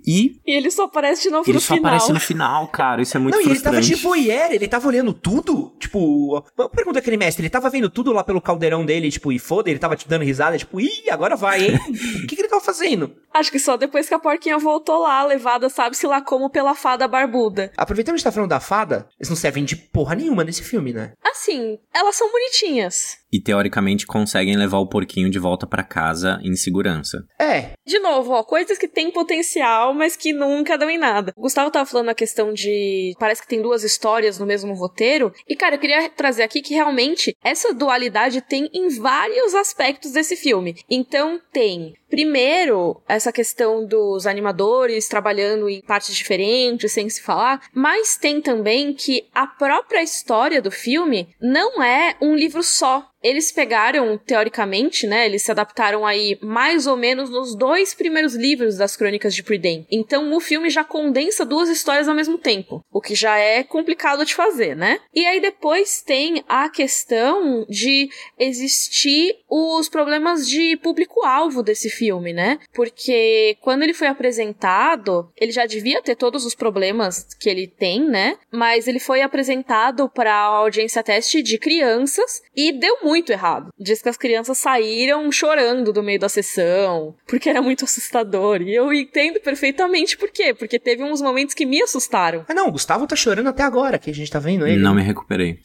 [0.06, 0.40] E.
[0.46, 1.78] E ele só aparece de novo ele no final.
[1.78, 3.02] Ele só aparece no final, cara.
[3.02, 3.66] Isso é muito não, frustrante.
[3.66, 5.72] Não, e ele tava de voyeur, ele tava olhando tudo.
[5.80, 9.70] Tipo, pergunta aquele mestre, ele tava vendo tudo lá pelo caldeirão dele, tipo, e foda,
[9.70, 11.80] ele tava te dando risada, tipo, ih, agora vai, hein?
[12.24, 13.16] O que, que ele tava fazendo?
[13.34, 17.08] Acho que só depois que a porquinha voltou lá, levada, sabe-se lá como pela fada
[17.08, 17.72] barbuda.
[17.78, 20.64] Aproveitando que a gente tá falando da fada, eles não servem de porra nenhuma nesse
[20.64, 21.14] filme, né?
[21.24, 26.56] Assim, elas são bonitinhas e teoricamente conseguem levar o porquinho de volta para casa em
[26.56, 27.20] segurança.
[27.40, 27.72] É.
[27.86, 31.34] De novo, ó, coisas que têm potencial, mas que nunca dão em nada.
[31.36, 35.32] O Gustavo tava falando a questão de parece que tem duas histórias no mesmo roteiro,
[35.48, 40.36] e cara, eu queria trazer aqui que realmente essa dualidade tem em vários aspectos desse
[40.36, 40.76] filme.
[40.90, 48.18] Então tem Primeiro, essa questão dos animadores trabalhando em partes diferentes, sem se falar, mas
[48.18, 53.10] tem também que a própria história do filme não é um livro só.
[53.22, 55.26] Eles pegaram, teoricamente, né?
[55.26, 59.86] Eles se adaptaram aí mais ou menos nos dois primeiros livros das Crônicas de Prydain.
[59.92, 64.26] Então o filme já condensa duas histórias ao mesmo tempo, o que já é complicado
[64.26, 65.00] de fazer, né?
[65.14, 72.60] E aí depois tem a questão de existir os problemas de público-alvo desse filme, né?
[72.74, 78.10] Porque quando ele foi apresentado, ele já devia ter todos os problemas que ele tem,
[78.10, 78.38] né?
[78.52, 83.70] Mas ele foi apresentado para a audiência teste de crianças e deu muito errado.
[83.78, 88.62] Diz que as crianças saíram chorando do meio da sessão, porque era muito assustador.
[88.62, 90.54] E eu entendo perfeitamente por quê.
[90.54, 92.46] Porque teve uns momentos que me assustaram.
[92.48, 94.82] Ah, não, o Gustavo tá chorando até agora, que a gente tá vendo ele.
[94.82, 95.60] Não me recuperei.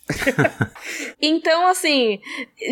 [1.20, 2.18] então, assim,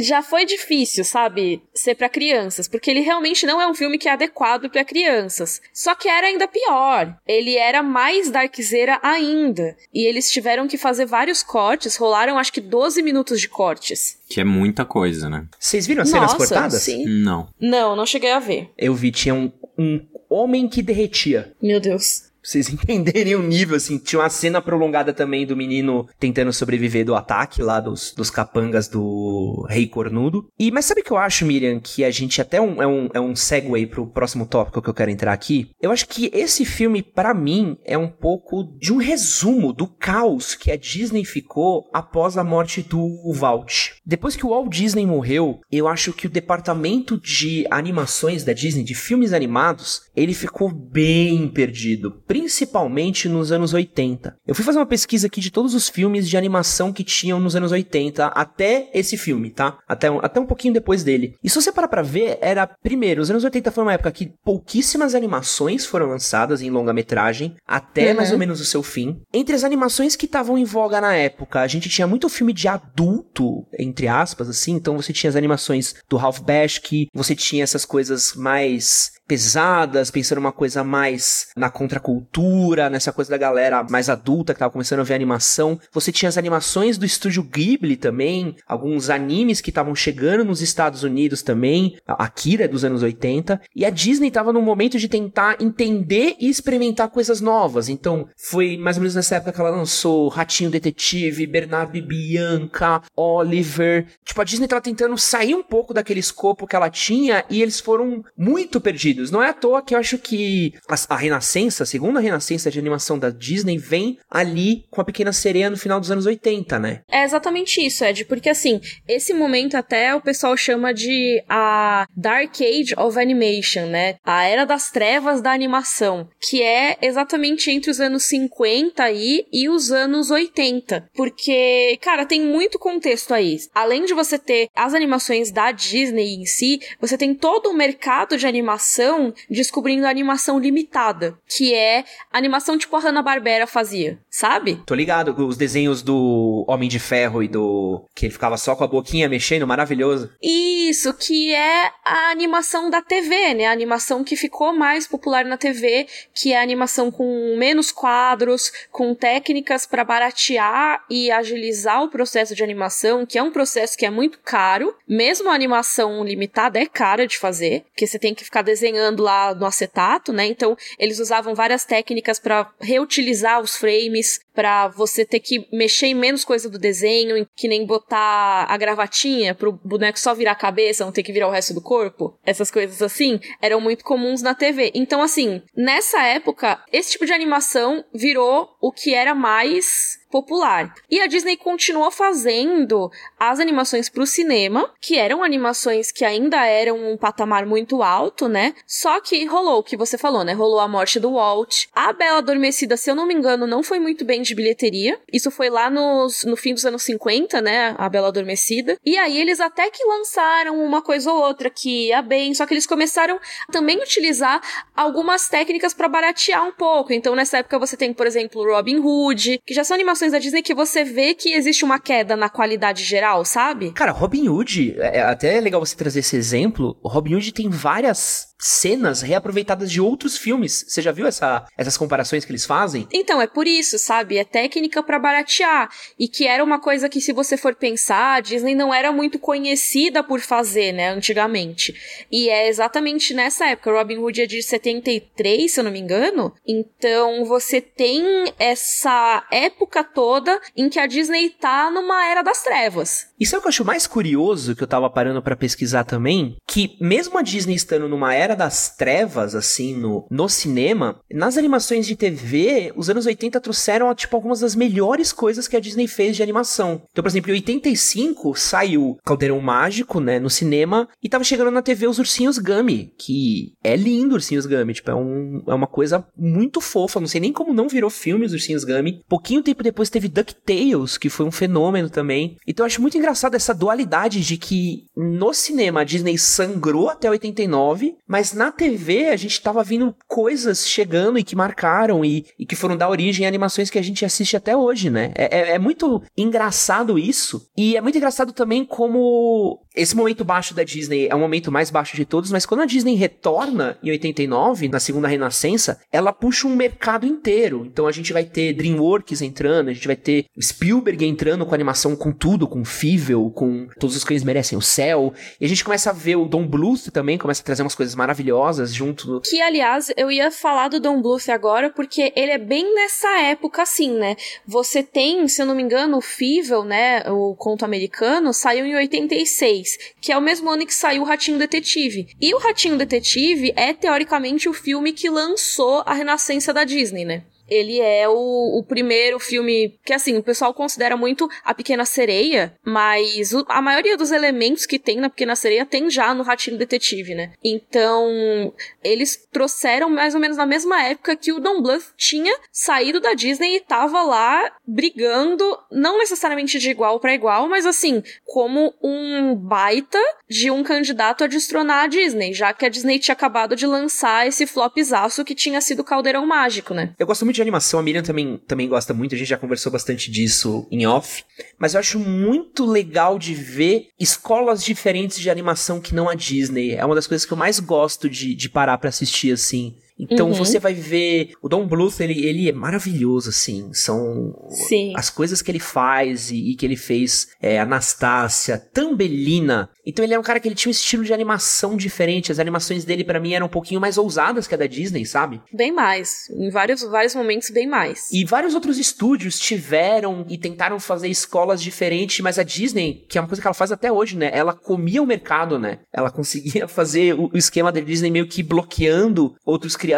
[0.00, 4.08] já foi difícil, sabe, ser para crianças, porque ele realmente não é um filme que
[4.08, 5.60] é adequado para crianças.
[5.72, 7.16] Só que era ainda pior.
[7.26, 9.76] Ele era mais darkzeira ainda.
[9.92, 14.18] E eles tiveram que fazer vários cortes, rolaram acho que 12 minutos de cortes.
[14.28, 15.46] Que é muita coisa, né?
[15.58, 16.82] Vocês viram as cenas Nossa, cortadas?
[16.82, 17.04] Sim.
[17.06, 17.48] Não.
[17.60, 18.70] Não, não cheguei a ver.
[18.78, 21.52] Eu vi, tinha um, um homem que derretia.
[21.60, 23.98] Meu Deus vocês entenderem o nível, assim.
[23.98, 28.88] Tinha uma cena prolongada também do menino tentando sobreviver do ataque lá dos, dos capangas
[28.88, 30.48] do Rei Cornudo.
[30.58, 31.80] E, mas sabe o que eu acho, Miriam?
[31.80, 34.94] Que a gente até um, é, um, é um segue pro próximo tópico que eu
[34.94, 35.70] quero entrar aqui.
[35.80, 40.54] Eu acho que esse filme, para mim, é um pouco de um resumo do caos
[40.54, 43.90] que a Disney ficou após a morte do Walt.
[44.04, 48.82] Depois que o Walt Disney morreu, eu acho que o departamento de animações da Disney,
[48.82, 54.34] de filmes animados, ele ficou bem perdido principalmente nos anos 80.
[54.46, 57.54] Eu fui fazer uma pesquisa aqui de todos os filmes de animação que tinham nos
[57.54, 59.76] anos 80 até esse filme, tá?
[59.86, 61.34] Até, até um pouquinho depois dele.
[61.44, 64.32] E se você parar pra ver, era, primeiro, os anos 80 foi uma época que
[64.42, 68.16] pouquíssimas animações foram lançadas em longa-metragem, até uhum.
[68.16, 69.20] mais ou menos o seu fim.
[69.30, 72.66] Entre as animações que estavam em voga na época, a gente tinha muito filme de
[72.66, 77.84] adulto, entre aspas, assim, então você tinha as animações do Ralph Bashki, você tinha essas
[77.84, 84.52] coisas mais pesadas, pensando uma coisa mais na contracultura, nessa coisa da galera mais adulta
[84.52, 85.78] que tava começando a ver animação.
[85.92, 91.02] Você tinha as animações do estúdio Ghibli também, alguns animes que estavam chegando nos Estados
[91.02, 95.08] Unidos também, a Akira é dos anos 80, e a Disney tava num momento de
[95.08, 97.88] tentar entender e experimentar coisas novas.
[97.88, 103.02] Então, foi mais ou menos nessa época que ela lançou Ratinho Detetive, Bernardo e Bianca,
[103.16, 104.06] Oliver.
[104.24, 107.80] Tipo, a Disney tava tentando sair um pouco daquele escopo que ela tinha e eles
[107.80, 111.86] foram muito perdidos não é à toa que eu acho que a, a renascença, a
[111.86, 116.10] segunda renascença de animação da Disney vem ali com a Pequena Sereia no final dos
[116.10, 117.00] anos 80, né?
[117.10, 122.54] É exatamente isso, Ed, porque assim, esse momento até o pessoal chama de a Dark
[122.60, 124.16] Age of Animation, né?
[124.24, 129.68] A Era das Trevas da Animação, que é exatamente entre os anos 50 aí e
[129.68, 131.08] os anos 80.
[131.14, 133.56] Porque, cara, tem muito contexto aí.
[133.74, 138.36] Além de você ter as animações da Disney em si, você tem todo o mercado
[138.36, 144.18] de animação animação descobrindo a animação limitada, que é a animação tipo a Hanna-Barbera fazia,
[144.30, 144.80] sabe?
[144.86, 148.04] Tô ligado, os desenhos do Homem de Ferro e do...
[148.14, 150.30] que ele ficava só com a boquinha mexendo, maravilhoso.
[150.42, 153.66] Isso, que é a animação da TV, né?
[153.66, 158.72] A animação que ficou mais popular na TV, que é a animação com menos quadros,
[158.90, 164.06] com técnicas para baratear e agilizar o processo de animação, que é um processo que
[164.06, 164.94] é muito caro.
[165.08, 168.62] Mesmo a animação limitada é cara de fazer, porque você tem que ficar
[168.92, 170.46] desenhando lá no acetato, né?
[170.46, 176.14] Então, eles usavam várias técnicas para reutilizar os frames, para você ter que mexer em
[176.14, 181.04] menos coisa do desenho, que nem botar a gravatinha pro boneco só virar a cabeça,
[181.04, 182.38] não ter que virar o resto do corpo.
[182.44, 184.90] Essas coisas assim eram muito comuns na TV.
[184.94, 190.94] Então, assim, nessa época, esse tipo de animação virou o que era mais popular.
[191.10, 196.64] E a Disney continuou fazendo as animações para o cinema, que eram animações que ainda
[196.66, 198.74] eram um patamar muito alto, né?
[198.86, 200.54] Só que rolou o que você falou, né?
[200.54, 201.84] Rolou a morte do Walt.
[201.94, 205.18] A Bela Adormecida, se eu não me engano, não foi muito bem de bilheteria.
[205.32, 207.94] Isso foi lá nos, no fim dos anos 50, né?
[207.98, 208.96] A Bela Adormecida.
[209.04, 212.74] E aí eles até que lançaram uma coisa ou outra que ia bem, só que
[212.74, 213.36] eles começaram
[213.68, 214.60] a também utilizar
[214.96, 217.12] algumas técnicas para baratear um pouco.
[217.12, 220.62] Então nessa época você tem, por exemplo, Robin Hood, que já são animações da Disney
[220.62, 223.92] que você vê que existe uma queda na qualidade geral, sabe?
[223.92, 226.96] Cara, Robin Hood, é, é até legal você trazer esse exemplo.
[227.02, 230.84] Robin Hood tem várias cenas reaproveitadas de outros filmes.
[230.86, 233.08] Você já viu essa, essas comparações que eles fazem?
[233.12, 234.38] Então, é por isso, sabe?
[234.38, 235.90] É técnica para baratear.
[236.18, 239.38] E que era uma coisa que, se você for pensar, a Disney não era muito
[239.38, 241.94] conhecida por fazer, né, antigamente.
[242.30, 243.92] E é exatamente nessa época.
[243.92, 246.54] Robin Hood é de 73, se eu não me engano.
[246.66, 248.22] Então, você tem
[248.58, 253.26] essa época toda em que a Disney tá numa era das trevas.
[253.40, 256.56] E sabe o que eu acho mais curioso que eu tava parando para pesquisar também?
[256.66, 262.06] Que mesmo a Disney estando numa era das trevas, assim, no, no cinema, nas animações
[262.06, 266.36] de TV, os anos 80 trouxeram, tipo, algumas das melhores coisas que a Disney fez
[266.36, 267.02] de animação.
[267.10, 271.82] Então, por exemplo, em 85 saiu Caldeirão Mágico, né, no cinema, e tava chegando na
[271.82, 276.26] TV os Ursinhos Gummy, que é lindo Ursinhos Gummy, tipo, é, um, é uma coisa
[276.36, 279.22] muito fofa, não sei nem como não virou filme os Ursinhos Gummy.
[279.28, 282.56] Pouquinho tempo depois teve DuckTales, que foi um fenômeno também.
[282.66, 287.28] Então eu acho muito engraçado essa dualidade de que no cinema a Disney sangrou até
[287.30, 292.66] 89, mas na TV a gente tava vindo coisas chegando e que marcaram e, e
[292.66, 295.32] que foram dar origem a animações que a gente assiste até hoje, né?
[295.36, 297.70] É, é, é muito engraçado isso.
[297.76, 301.90] E é muito engraçado também como esse momento baixo da Disney é o momento mais
[301.90, 306.66] baixo de todos, mas quando a Disney retorna em 89, na segunda renascença, ela puxa
[306.66, 307.84] um mercado inteiro.
[307.86, 312.16] Então a gente vai ter DreamWorks entrando, a gente vai ter Spielberg entrando com animação
[312.16, 313.22] com tudo, com FIFA
[313.54, 315.32] com Todos os Cães Merecem o Céu.
[315.60, 318.14] E a gente começa a ver o Don Bluth também, começa a trazer umas coisas
[318.14, 319.40] maravilhosas junto.
[319.40, 323.82] Que, aliás, eu ia falar do Don Bluth agora, porque ele é bem nessa época,
[323.82, 324.36] assim, né?
[324.66, 327.22] Você tem, se eu não me engano, o Fível, né?
[327.30, 329.81] O conto americano, saiu em 86,
[330.20, 332.28] que é o mesmo ano que saiu o Ratinho Detetive.
[332.40, 337.44] E o Ratinho Detetive é, teoricamente, o filme que lançou a renascença da Disney, né?
[337.72, 342.76] Ele é o, o primeiro filme que, assim, o pessoal considera muito A Pequena Sereia,
[342.84, 346.76] mas o, a maioria dos elementos que tem na Pequena Sereia tem já no Ratinho
[346.76, 347.52] Detetive, né?
[347.64, 353.20] Então, eles trouxeram mais ou menos na mesma época que o Don Bluth tinha saído
[353.20, 358.92] da Disney e tava lá brigando, não necessariamente de igual para igual, mas assim, como
[359.02, 363.74] um baita de um candidato a destronar a Disney, já que a Disney tinha acabado
[363.74, 367.14] de lançar esse flopzaço que tinha sido Caldeirão Mágico, né?
[367.18, 369.90] Eu gosto muito de animação, a Miriam também, também gosta muito, a gente já conversou
[369.90, 371.44] bastante disso em off,
[371.78, 376.92] mas eu acho muito legal de ver escolas diferentes de animação que não a Disney.
[376.92, 379.96] É uma das coisas que eu mais gosto de, de parar para assistir, assim.
[380.30, 380.54] Então uhum.
[380.54, 381.52] você vai ver.
[381.60, 383.92] O Don Bluth, ele, ele é maravilhoso, assim.
[383.92, 384.54] São
[384.88, 385.12] Sim.
[385.16, 387.48] as coisas que ele faz e, e que ele fez.
[387.60, 389.90] É, Anastácia, Tambelina.
[390.04, 392.50] Então ele é um cara que ele tinha um estilo de animação diferente.
[392.50, 395.60] As animações dele, para mim, eram um pouquinho mais ousadas que a da Disney, sabe?
[395.72, 396.48] Bem mais.
[396.50, 398.30] Em vários, vários momentos, bem mais.
[398.32, 403.40] E vários outros estúdios tiveram e tentaram fazer escolas diferentes, mas a Disney, que é
[403.40, 404.50] uma coisa que ela faz até hoje, né?
[404.52, 406.00] Ela comia o mercado, né?
[406.12, 410.11] Ela conseguia fazer o, o esquema da Disney meio que bloqueando outros criadores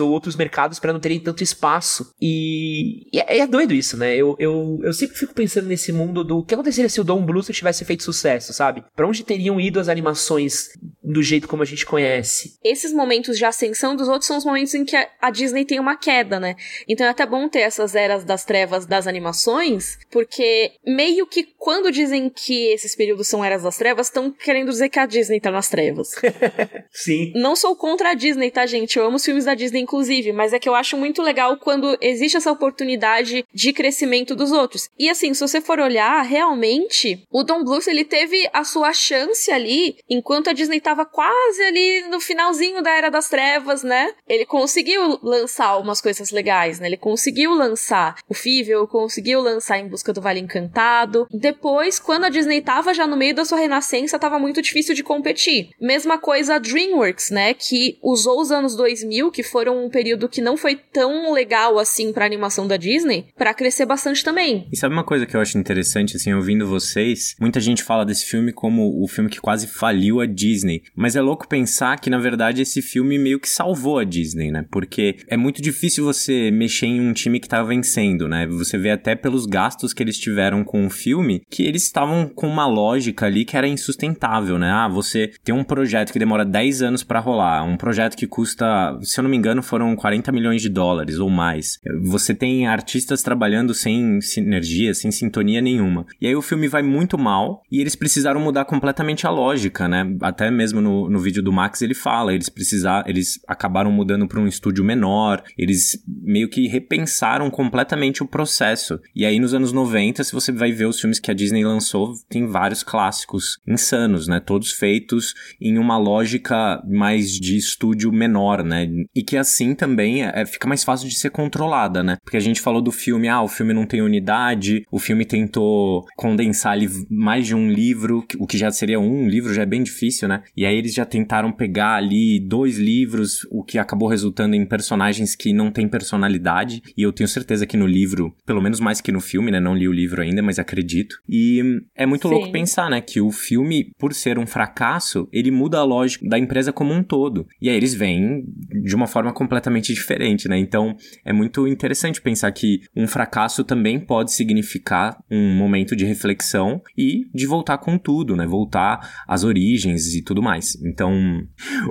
[0.00, 2.12] ou outros mercados para não terem tanto espaço.
[2.20, 4.14] E, e é, é, doido isso, né?
[4.16, 7.46] Eu, eu, eu sempre fico pensando nesse mundo do que aconteceria se o Don Bluth
[7.50, 8.84] tivesse feito sucesso, sabe?
[8.94, 10.68] Pra onde teriam ido as animações
[11.08, 12.58] do jeito como a gente conhece.
[12.62, 15.96] Esses momentos de ascensão dos outros são os momentos em que a Disney tem uma
[15.96, 16.54] queda, né?
[16.86, 21.90] Então é até bom ter essas eras das trevas das animações, porque meio que quando
[21.90, 25.50] dizem que esses períodos são eras das trevas, estão querendo dizer que a Disney tá
[25.50, 26.10] nas trevas.
[26.92, 27.32] Sim.
[27.34, 28.98] Não sou contra a Disney, tá, gente?
[28.98, 31.96] Eu amo os filmes da Disney, inclusive, mas é que eu acho muito legal quando
[32.00, 34.88] existe essa oportunidade de crescimento dos outros.
[34.98, 39.50] E assim, se você for olhar, realmente, o Don Bluth, ele teve a sua chance
[39.50, 44.12] ali, enquanto a Disney tava quase ali no finalzinho da Era das Trevas, né?
[44.28, 46.86] Ele conseguiu lançar umas coisas legais, né?
[46.86, 51.26] Ele conseguiu lançar o Fível, conseguiu lançar Em Busca do Vale Encantado.
[51.30, 55.02] Depois, quando a Disney tava já no meio da sua renascença, tava muito difícil de
[55.02, 55.70] competir.
[55.80, 57.54] Mesma coisa a DreamWorks, né?
[57.54, 62.12] Que usou os anos 2000, que foram um período que não foi tão legal assim
[62.12, 64.68] pra animação da Disney, para crescer bastante também.
[64.72, 67.34] E sabe uma coisa que eu acho interessante, assim, ouvindo vocês?
[67.40, 70.82] Muita gente fala desse filme como o filme que quase faliu a Disney.
[70.94, 74.64] Mas é louco pensar que, na verdade, esse filme meio que salvou a Disney, né?
[74.70, 78.46] Porque é muito difícil você mexer em um time que tá vencendo, né?
[78.46, 82.46] Você vê até pelos gastos que eles tiveram com o filme que eles estavam com
[82.46, 84.70] uma lógica ali que era insustentável, né?
[84.70, 88.98] Ah, você tem um projeto que demora 10 anos para rolar, um projeto que custa,
[89.02, 91.78] se eu não me engano, foram 40 milhões de dólares ou mais.
[92.02, 96.06] Você tem artistas trabalhando sem sinergia, sem sintonia nenhuma.
[96.20, 100.14] E aí o filme vai muito mal e eles precisaram mudar completamente a lógica, né?
[100.20, 104.40] Até mesmo no, no vídeo do Max ele fala, eles precisaram, eles acabaram mudando para
[104.40, 109.00] um estúdio menor, eles meio que repensaram completamente o processo.
[109.14, 112.14] E aí nos anos 90, se você vai ver os filmes que a Disney lançou,
[112.28, 114.40] tem vários clássicos insanos, né?
[114.40, 118.88] Todos feitos em uma lógica mais de estúdio menor, né?
[119.14, 122.16] E que assim também é, fica mais fácil de ser controlada, né?
[122.22, 126.06] Porque a gente falou do filme, ah, o filme não tem unidade, o filme tentou
[126.16, 126.78] condensar
[127.10, 130.42] mais de um livro, o que já seria um livro, já é bem difícil, né?
[130.58, 135.36] E aí eles já tentaram pegar ali dois livros, o que acabou resultando em personagens
[135.36, 139.12] que não têm personalidade, e eu tenho certeza que no livro, pelo menos mais que
[139.12, 139.60] no filme, né?
[139.60, 141.14] Não li o livro ainda, mas acredito.
[141.28, 141.62] E
[141.94, 142.34] é muito Sim.
[142.34, 143.00] louco pensar, né?
[143.00, 147.04] Que o filme, por ser um fracasso, ele muda a lógica da empresa como um
[147.04, 147.46] todo.
[147.62, 148.44] E aí eles vêm
[148.82, 150.58] de uma forma completamente diferente, né?
[150.58, 156.82] Então é muito interessante pensar que um fracasso também pode significar um momento de reflexão
[156.96, 158.44] e de voltar com tudo, né?
[158.44, 160.47] Voltar às origens e tudo mais.
[160.84, 161.12] Então,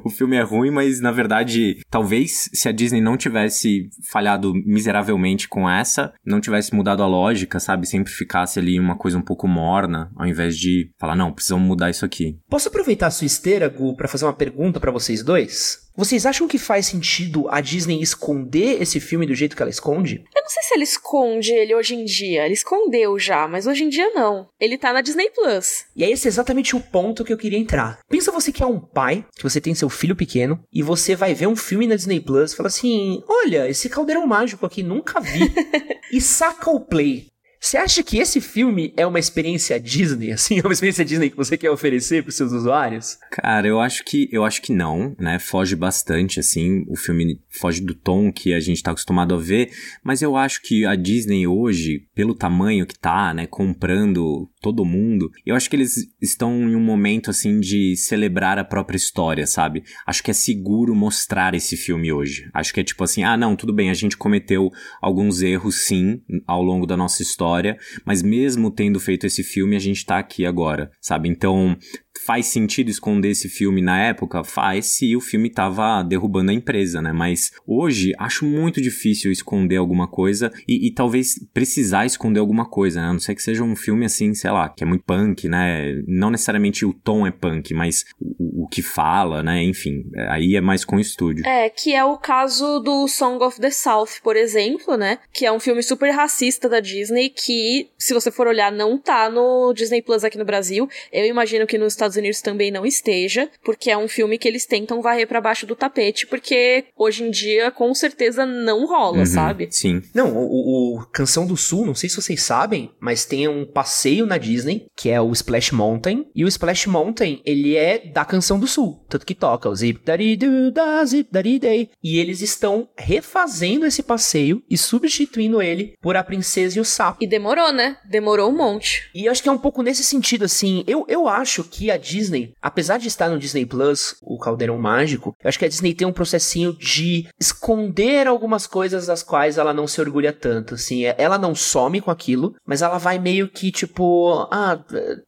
[0.03, 5.47] o filme é ruim, mas na verdade, talvez se a Disney não tivesse falhado miseravelmente
[5.47, 7.87] com essa, não tivesse mudado a lógica, sabe?
[7.87, 11.89] Sempre ficasse ali uma coisa um pouco morna, ao invés de falar, não, precisamos mudar
[11.89, 12.37] isso aqui.
[12.49, 15.86] Posso aproveitar a sua esteira, Gu, para fazer uma pergunta para vocês dois?
[15.97, 20.23] Vocês acham que faz sentido a Disney esconder esse filme do jeito que ela esconde?
[20.35, 22.45] Eu não sei se ela esconde ele hoje em dia.
[22.45, 24.47] Ele escondeu já, mas hoje em dia não.
[24.59, 25.85] Ele tá na Disney Plus.
[25.95, 27.97] E é esse exatamente o ponto que eu queria entrar.
[28.07, 31.33] Pensa você que é um pai, que você tem seu filho pequeno, e você vai
[31.33, 35.19] ver um filme na Disney Plus e fala assim: Olha, esse caldeirão mágico aqui nunca
[35.19, 35.51] vi.
[36.13, 37.25] e saca o play.
[37.67, 41.35] Você acha que esse filme é uma experiência Disney, assim, é uma experiência Disney que
[41.35, 43.17] você quer oferecer para seus usuários?
[43.29, 45.37] Cara, eu acho que eu acho que não, né?
[45.37, 49.71] Foge bastante assim, o filme foge do tom que a gente tá acostumado a ver,
[50.01, 55.29] mas eu acho que a Disney hoje, pelo tamanho que tá, né, comprando todo mundo,
[55.45, 59.83] eu acho que eles estão em um momento assim de celebrar a própria história, sabe?
[60.05, 62.49] Acho que é seguro mostrar esse filme hoje.
[62.53, 66.21] Acho que é tipo assim, ah, não, tudo bem, a gente cometeu alguns erros sim
[66.45, 70.17] ao longo da nossa história história, mas mesmo tendo feito esse filme, a gente tá
[70.19, 71.27] aqui agora, sabe?
[71.27, 71.77] Então,
[72.27, 74.43] faz sentido esconder esse filme na época?
[74.43, 77.13] Faz se o filme tava derrubando a empresa, né?
[77.13, 82.99] Mas hoje acho muito difícil esconder alguma coisa e, e talvez precisar esconder alguma coisa,
[82.99, 83.07] né?
[83.07, 86.03] A não ser que seja um filme assim, sei lá, que é muito punk, né?
[86.05, 89.63] Não necessariamente o tom é punk, mas o, o que fala, né?
[89.63, 91.47] Enfim, é, aí é mais com o estúdio.
[91.47, 95.19] É, que é o caso do Song of the South, por exemplo, né?
[95.31, 99.29] Que é um filme super racista da Disney que, se você for olhar, não tá
[99.29, 100.89] no Disney Plus aqui no Brasil.
[101.09, 104.65] Eu imagino que nos Estados Unidos também não esteja, porque é um filme que eles
[104.65, 109.25] tentam varrer para baixo do tapete, porque hoje em dia com certeza não rola, uhum,
[109.25, 109.67] sabe?
[109.71, 110.01] Sim.
[110.13, 114.25] Não, o, o, Canção do Sul, não sei se vocês sabem, mas tem um passeio
[114.25, 118.59] na Disney que é o Splash Mountain, e o Splash Mountain, ele é da Canção
[118.59, 122.41] do Sul, tanto que toca o Zip Daddy Do Da Zip Daddy Day, e eles
[122.41, 127.23] estão refazendo esse passeio e substituindo ele por A Princesa e o Sapo.
[127.23, 127.97] E demorou, né?
[128.09, 129.09] Demorou um monte.
[129.13, 131.97] E eu acho que é um pouco nesse sentido, assim, eu, eu acho que a
[132.07, 135.93] Disney, apesar de estar no Disney Plus, o Caldeirão Mágico, eu acho que a Disney
[135.93, 141.05] tem um processinho de esconder algumas coisas das quais ela não se orgulha tanto, assim.
[141.05, 144.79] É, ela não some com aquilo, mas ela vai meio que tipo, ah,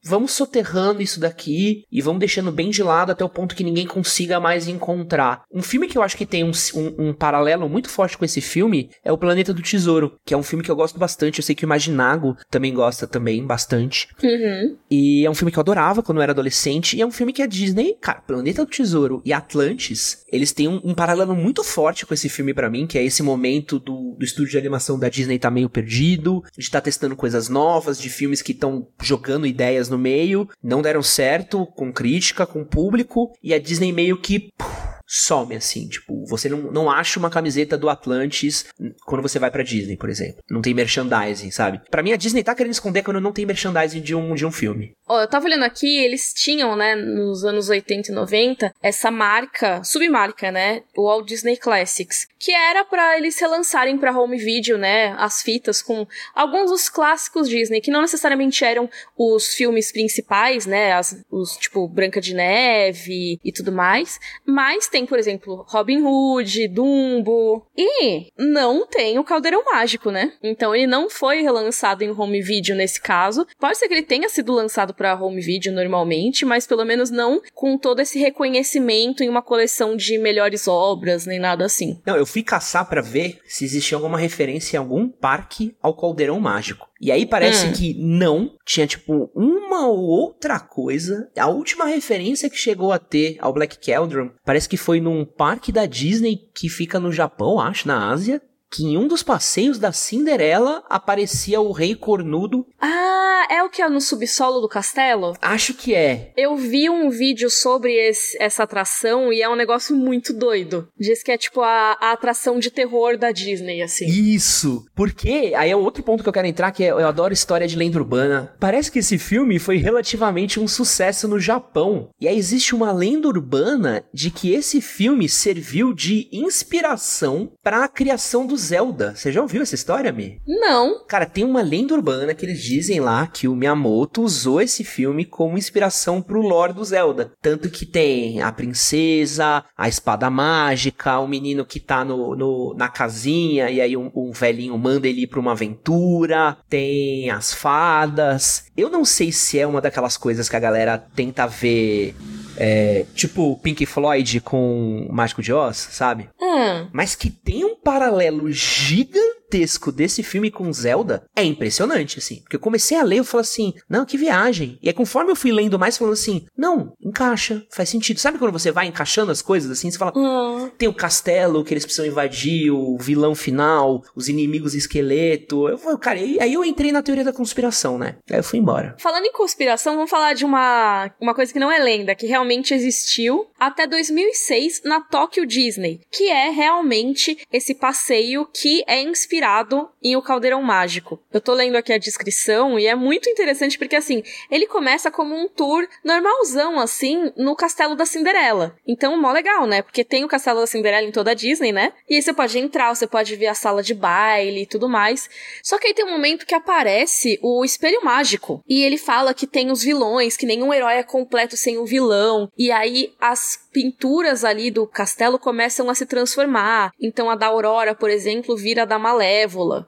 [0.03, 3.85] vamos soterrando isso daqui e vamos deixando bem de lado até o ponto que ninguém
[3.85, 5.43] consiga mais encontrar.
[5.53, 8.41] Um filme que eu acho que tem um, um, um paralelo muito forte com esse
[8.41, 11.39] filme é O Planeta do Tesouro, que é um filme que eu gosto bastante.
[11.39, 14.07] Eu sei que o Imaginago também gosta também bastante.
[14.23, 14.77] Uhum.
[14.89, 16.68] E é um filme que eu adorava quando eu era adolescente.
[16.97, 20.67] E é um filme que a Disney, cara, Planeta do Tesouro e Atlantis, eles têm
[20.67, 24.15] um, um paralelo muito forte com esse filme para mim, que é esse momento do,
[24.17, 27.99] do estúdio de animação da Disney tá meio perdido, de estar tá testando coisas novas,
[27.99, 33.33] de filmes que estão jogando ideias no meio, não deram certo com crítica, com público,
[33.43, 34.51] e a Disney meio que.
[34.57, 35.87] Puf, some, assim.
[35.87, 38.67] Tipo, você não, não acha uma camiseta do Atlantis
[39.05, 40.43] quando você vai pra Disney, por exemplo.
[40.47, 41.81] Não tem merchandising, sabe?
[41.89, 44.51] Para mim, a Disney tá querendo esconder quando não tem merchandising de um, de um
[44.51, 44.93] filme.
[45.07, 49.09] Ó, oh, eu tava olhando aqui, eles tinham, né, nos anos 80 e 90, essa
[49.09, 54.77] marca, submarca, né, o Walt Disney Classics, que era para eles relançarem para home video,
[54.77, 56.05] né, as fitas com
[56.35, 58.87] alguns dos clássicos Disney, que não necessariamente eram
[59.17, 64.98] os filmes principais, né, as, os tipo Branca de Neve e tudo mais, mas tem
[64.99, 67.65] tem, por exemplo, Robin Hood, Dumbo.
[67.77, 70.33] E não tem o Caldeirão Mágico, né?
[70.43, 73.47] Então ele não foi relançado em home video nesse caso.
[73.57, 77.41] Pode ser que ele tenha sido lançado para home video normalmente, mas pelo menos não
[77.53, 82.01] com todo esse reconhecimento em uma coleção de melhores obras, nem nada assim.
[82.05, 86.39] Não, eu fui caçar para ver se existia alguma referência em algum parque ao Caldeirão
[86.39, 86.88] Mágico.
[86.99, 87.73] E aí parece hum.
[87.73, 91.29] que não, tinha tipo uma ou outra coisa.
[91.37, 95.71] A última referência que chegou a ter ao Black Cauldron parece que foi num parque
[95.71, 99.91] da Disney que fica no Japão, acho, na Ásia que em um dos passeios da
[99.91, 102.65] Cinderela aparecia o rei cornudo.
[102.79, 105.35] Ah, é o que é no subsolo do castelo?
[105.41, 106.31] Acho que é.
[106.37, 110.87] Eu vi um vídeo sobre esse, essa atração e é um negócio muito doido.
[110.97, 114.05] Diz que é tipo a, a, atração de terror da Disney, assim.
[114.05, 114.85] Isso.
[114.95, 117.75] Porque, aí é outro ponto que eu quero entrar, que é, eu adoro história de
[117.75, 118.53] lenda urbana.
[118.59, 122.09] Parece que esse filme foi relativamente um sucesso no Japão.
[122.21, 127.87] E aí existe uma lenda urbana de que esse filme serviu de inspiração para a
[127.87, 129.15] criação do Zelda.
[129.15, 130.39] Você já ouviu essa história, Mi?
[130.47, 131.03] Não.
[131.07, 135.25] Cara, tem uma lenda urbana que eles dizem lá que o Miyamoto usou esse filme
[135.25, 137.31] como inspiração pro lore do Zelda.
[137.41, 142.87] Tanto que tem a princesa, a espada mágica, o menino que tá no, no na
[142.87, 148.65] casinha e aí um, um velhinho manda ele ir pra uma aventura, tem as fadas.
[148.75, 152.15] Eu não sei se é uma daquelas coisas que a galera tenta ver
[152.59, 156.29] é, tipo Pink Floyd com Mágico de Oz, sabe?
[156.39, 156.87] Hum.
[156.91, 162.41] Mas que tem um paralelo gigante gigantesco desse filme com Zelda é impressionante, assim.
[162.41, 164.77] Porque eu comecei a ler, eu falo assim, não, que viagem.
[164.81, 168.19] E aí, conforme eu fui lendo mais, falando assim, não, encaixa, faz sentido.
[168.19, 169.89] Sabe quando você vai encaixando as coisas assim?
[169.89, 170.69] Você fala, hum.
[170.77, 175.67] tem o castelo que eles precisam invadir, o vilão final, os inimigos esqueleto.
[175.67, 178.17] Eu falei, cara, aí eu entrei na teoria da conspiração, né?
[178.29, 178.95] Aí eu fui embora.
[178.99, 182.73] Falando em conspiração, vamos falar de uma, uma coisa que não é lenda, que realmente
[182.73, 189.89] existiu até 2006 na Tokyo Disney, que é realmente esse passeio que é inspirado inspirado
[190.03, 191.19] em O Caldeirão Mágico.
[191.31, 194.21] Eu tô lendo aqui a descrição e é muito interessante porque, assim,
[194.51, 198.75] ele começa como um tour normalzão, assim, no Castelo da Cinderela.
[198.85, 199.81] Então, mó legal, né?
[199.81, 201.93] Porque tem o Castelo da Cinderela em toda a Disney, né?
[202.09, 205.29] E aí você pode entrar, você pode ver a sala de baile e tudo mais.
[205.63, 208.61] Só que aí tem um momento que aparece o Espelho Mágico.
[208.67, 211.85] E ele fala que tem os vilões, que nenhum herói é completo sem o um
[211.85, 212.49] vilão.
[212.57, 216.91] E aí as pinturas ali do castelo começam a se transformar.
[216.99, 219.28] Então a da Aurora, por exemplo, vira a da Malévola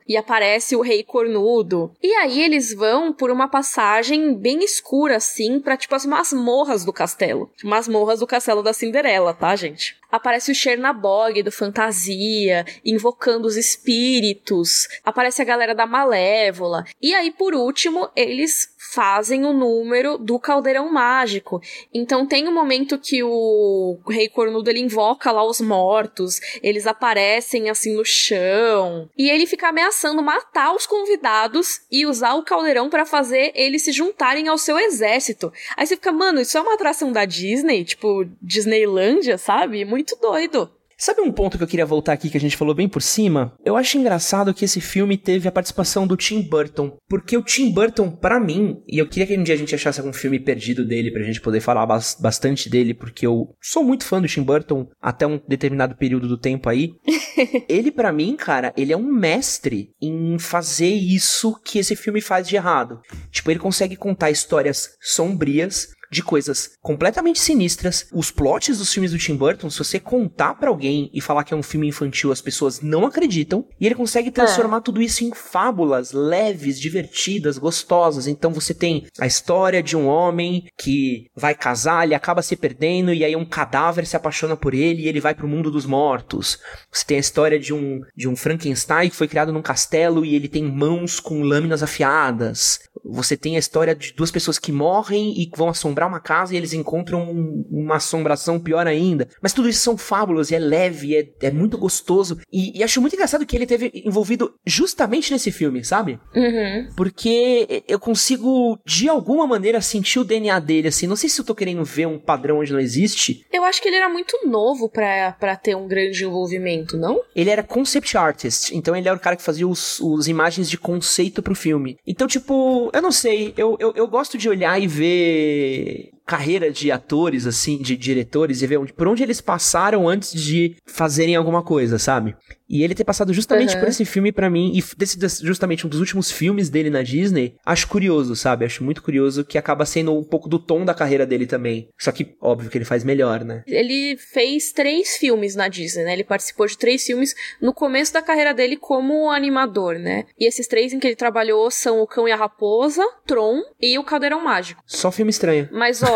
[0.08, 1.92] e aparece o Rei Cornudo.
[2.02, 6.94] E aí eles vão por uma passagem bem escura assim para tipo as masmorras do
[6.94, 7.50] castelo.
[7.64, 10.00] Masmorras do castelo da Cinderela, tá, gente?
[10.12, 14.88] Aparece o Chernabog do Fantasia, invocando os espíritos.
[15.06, 16.84] Aparece a galera da Malévola.
[17.02, 21.62] E aí, por último, eles fazem o número do caldeirão mágico.
[21.94, 27.70] Então tem um momento que o Rei Cornudo ele invoca lá os mortos, eles aparecem
[27.70, 33.06] assim no chão, e ele fica ameaçando matar os convidados e usar o caldeirão para
[33.06, 35.54] fazer eles se juntarem ao seu exército.
[35.78, 39.86] Aí você fica, mano, isso é uma atração da Disney, tipo Disneylândia, sabe?
[39.86, 40.70] Muito doido.
[41.02, 43.56] Sabe um ponto que eu queria voltar aqui que a gente falou bem por cima?
[43.66, 47.72] Eu acho engraçado que esse filme teve a participação do Tim Burton, porque o Tim
[47.72, 50.86] Burton, para mim, e eu queria que um dia a gente achasse algum filme perdido
[50.86, 54.88] dele pra gente poder falar bastante dele, porque eu sou muito fã do Tim Burton
[55.02, 56.94] até um determinado período do tempo aí.
[57.68, 62.48] ele para mim, cara, ele é um mestre em fazer isso que esse filme faz
[62.48, 63.02] de errado.
[63.32, 68.08] Tipo, ele consegue contar histórias sombrias de coisas completamente sinistras.
[68.12, 71.54] Os plots dos filmes do Tim Burton, se você contar para alguém e falar que
[71.54, 73.66] é um filme infantil, as pessoas não acreditam.
[73.80, 74.82] E ele consegue transformar é.
[74.82, 78.28] tudo isso em fábulas leves, divertidas, gostosas.
[78.28, 83.14] Então você tem a história de um homem que vai casar, ele acaba se perdendo
[83.14, 86.60] e aí um cadáver se apaixona por ele e ele vai pro mundo dos mortos.
[86.92, 90.36] Você tem a história de um de um Frankenstein que foi criado num castelo e
[90.36, 92.80] ele tem mãos com lâminas afiadas.
[93.06, 96.58] Você tem a história de duas pessoas que morrem e vão assombrar uma casa e
[96.58, 99.28] eles encontram um, uma assombração pior ainda.
[99.42, 102.40] Mas tudo isso são fábulas e é leve, é, é muito gostoso.
[102.52, 106.20] E, e, acho muito engraçado que ele teve envolvido justamente nesse filme, sabe?
[106.36, 106.90] Uhum.
[106.96, 111.08] Porque eu consigo, de alguma maneira, sentir o DNA dele, assim.
[111.08, 113.46] Não sei se eu tô querendo ver um padrão onde não existe.
[113.52, 117.22] Eu acho que ele era muito novo para ter um grande envolvimento, não?
[117.36, 120.78] Ele era concept artist, então ele era o cara que fazia os, os imagens de
[120.78, 121.98] conceito pro filme.
[122.06, 126.21] Então, tipo, eu não sei, eu, eu, eu gosto de olhar e ver day.
[126.26, 130.76] Carreira de atores, assim, de diretores, e ver onde, por onde eles passaram antes de
[130.86, 132.36] fazerem alguma coisa, sabe?
[132.70, 133.82] E ele ter passado justamente uhum.
[133.82, 137.56] por esse filme para mim, e desse, justamente um dos últimos filmes dele na Disney,
[137.66, 138.64] acho curioso, sabe?
[138.64, 141.90] Acho muito curioso que acaba sendo um pouco do tom da carreira dele também.
[142.00, 143.64] Só que, óbvio que ele faz melhor, né?
[143.68, 146.14] Ele fez três filmes na Disney, né?
[146.14, 150.24] Ele participou de três filmes no começo da carreira dele como animador, né?
[150.40, 154.00] E esses três em que ele trabalhou são O Cão e a Raposa, Tron e
[154.00, 154.82] O Caldeirão Mágico.
[154.86, 155.68] Só filme estranho.
[155.74, 156.11] Mas, ó,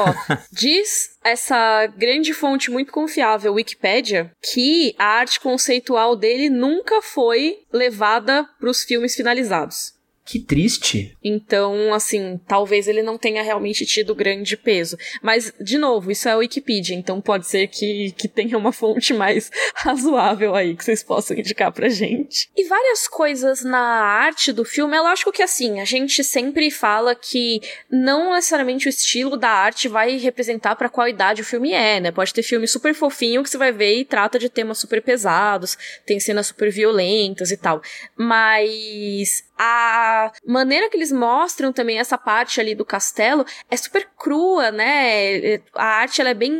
[0.52, 8.48] diz essa grande fonte muito confiável, Wikipedia, que a arte conceitual dele nunca foi levada
[8.60, 9.95] para os filmes finalizados.
[10.26, 11.16] Que triste.
[11.24, 14.98] Então, assim, talvez ele não tenha realmente tido grande peso.
[15.22, 19.14] Mas, de novo, isso é a Wikipedia, então pode ser que, que tenha uma fonte
[19.14, 22.50] mais razoável aí que vocês possam indicar pra gente.
[22.58, 27.14] E várias coisas na arte do filme, é lógico que assim, a gente sempre fala
[27.14, 27.62] que
[27.92, 32.12] não necessariamente o estilo da arte vai representar para qual idade o filme é, né?
[32.12, 35.78] Pode ter filme super fofinho que você vai ver e trata de temas super pesados,
[36.04, 37.80] tem cenas super violentas e tal.
[38.18, 44.72] Mas a maneira que eles mostram também essa parte ali do castelo é super crua,
[44.72, 45.62] né?
[45.74, 46.54] A arte ela é bem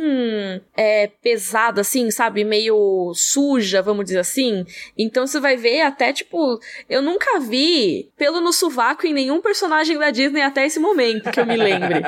[0.76, 2.44] é, pesada, assim, sabe?
[2.44, 4.64] Meio suja, vamos dizer assim.
[4.96, 9.98] Então você vai ver até, tipo, eu nunca vi pelo no sovaco em nenhum personagem
[9.98, 12.02] da Disney até esse momento, que eu me lembre.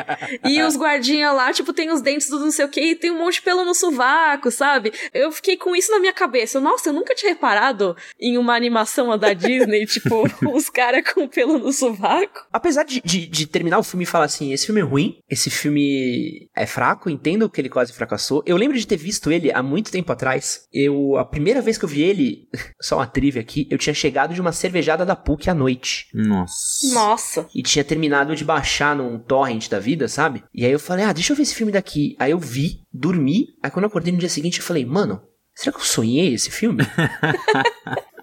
[0.45, 3.11] e os guardinhas lá, tipo, tem os dentes do não sei o que e tem
[3.11, 4.93] um monte de pelo no sovaco, sabe?
[5.13, 6.61] Eu fiquei com isso na minha cabeça.
[6.61, 11.59] Nossa, eu nunca tinha reparado em uma animação da Disney, tipo, os cara com pelo
[11.59, 12.47] no sovaco.
[12.53, 15.51] Apesar de, de, de, terminar o filme e falar assim, esse filme é ruim, esse
[15.51, 18.45] filme é fraco, entendo que ele quase fracassou.
[18.47, 20.69] Eu lembro de ter visto ele há muito tempo atrás.
[20.73, 22.49] Eu, a primeira vez que eu vi ele,
[22.81, 26.07] só uma trivia aqui, eu tinha chegado de uma cervejada da PUC à noite.
[26.15, 26.95] Nossa.
[26.95, 27.49] Nossa.
[27.53, 30.45] E tinha terminado de baixar num torrent da vida, sabe?
[30.55, 32.15] E aí eu falei, ah, deixa eu ver esse filme daqui.
[32.21, 35.21] Aí eu vi, dormi, aí quando eu acordei no dia seguinte eu falei, mano,
[35.57, 36.85] será que eu sonhei esse filme?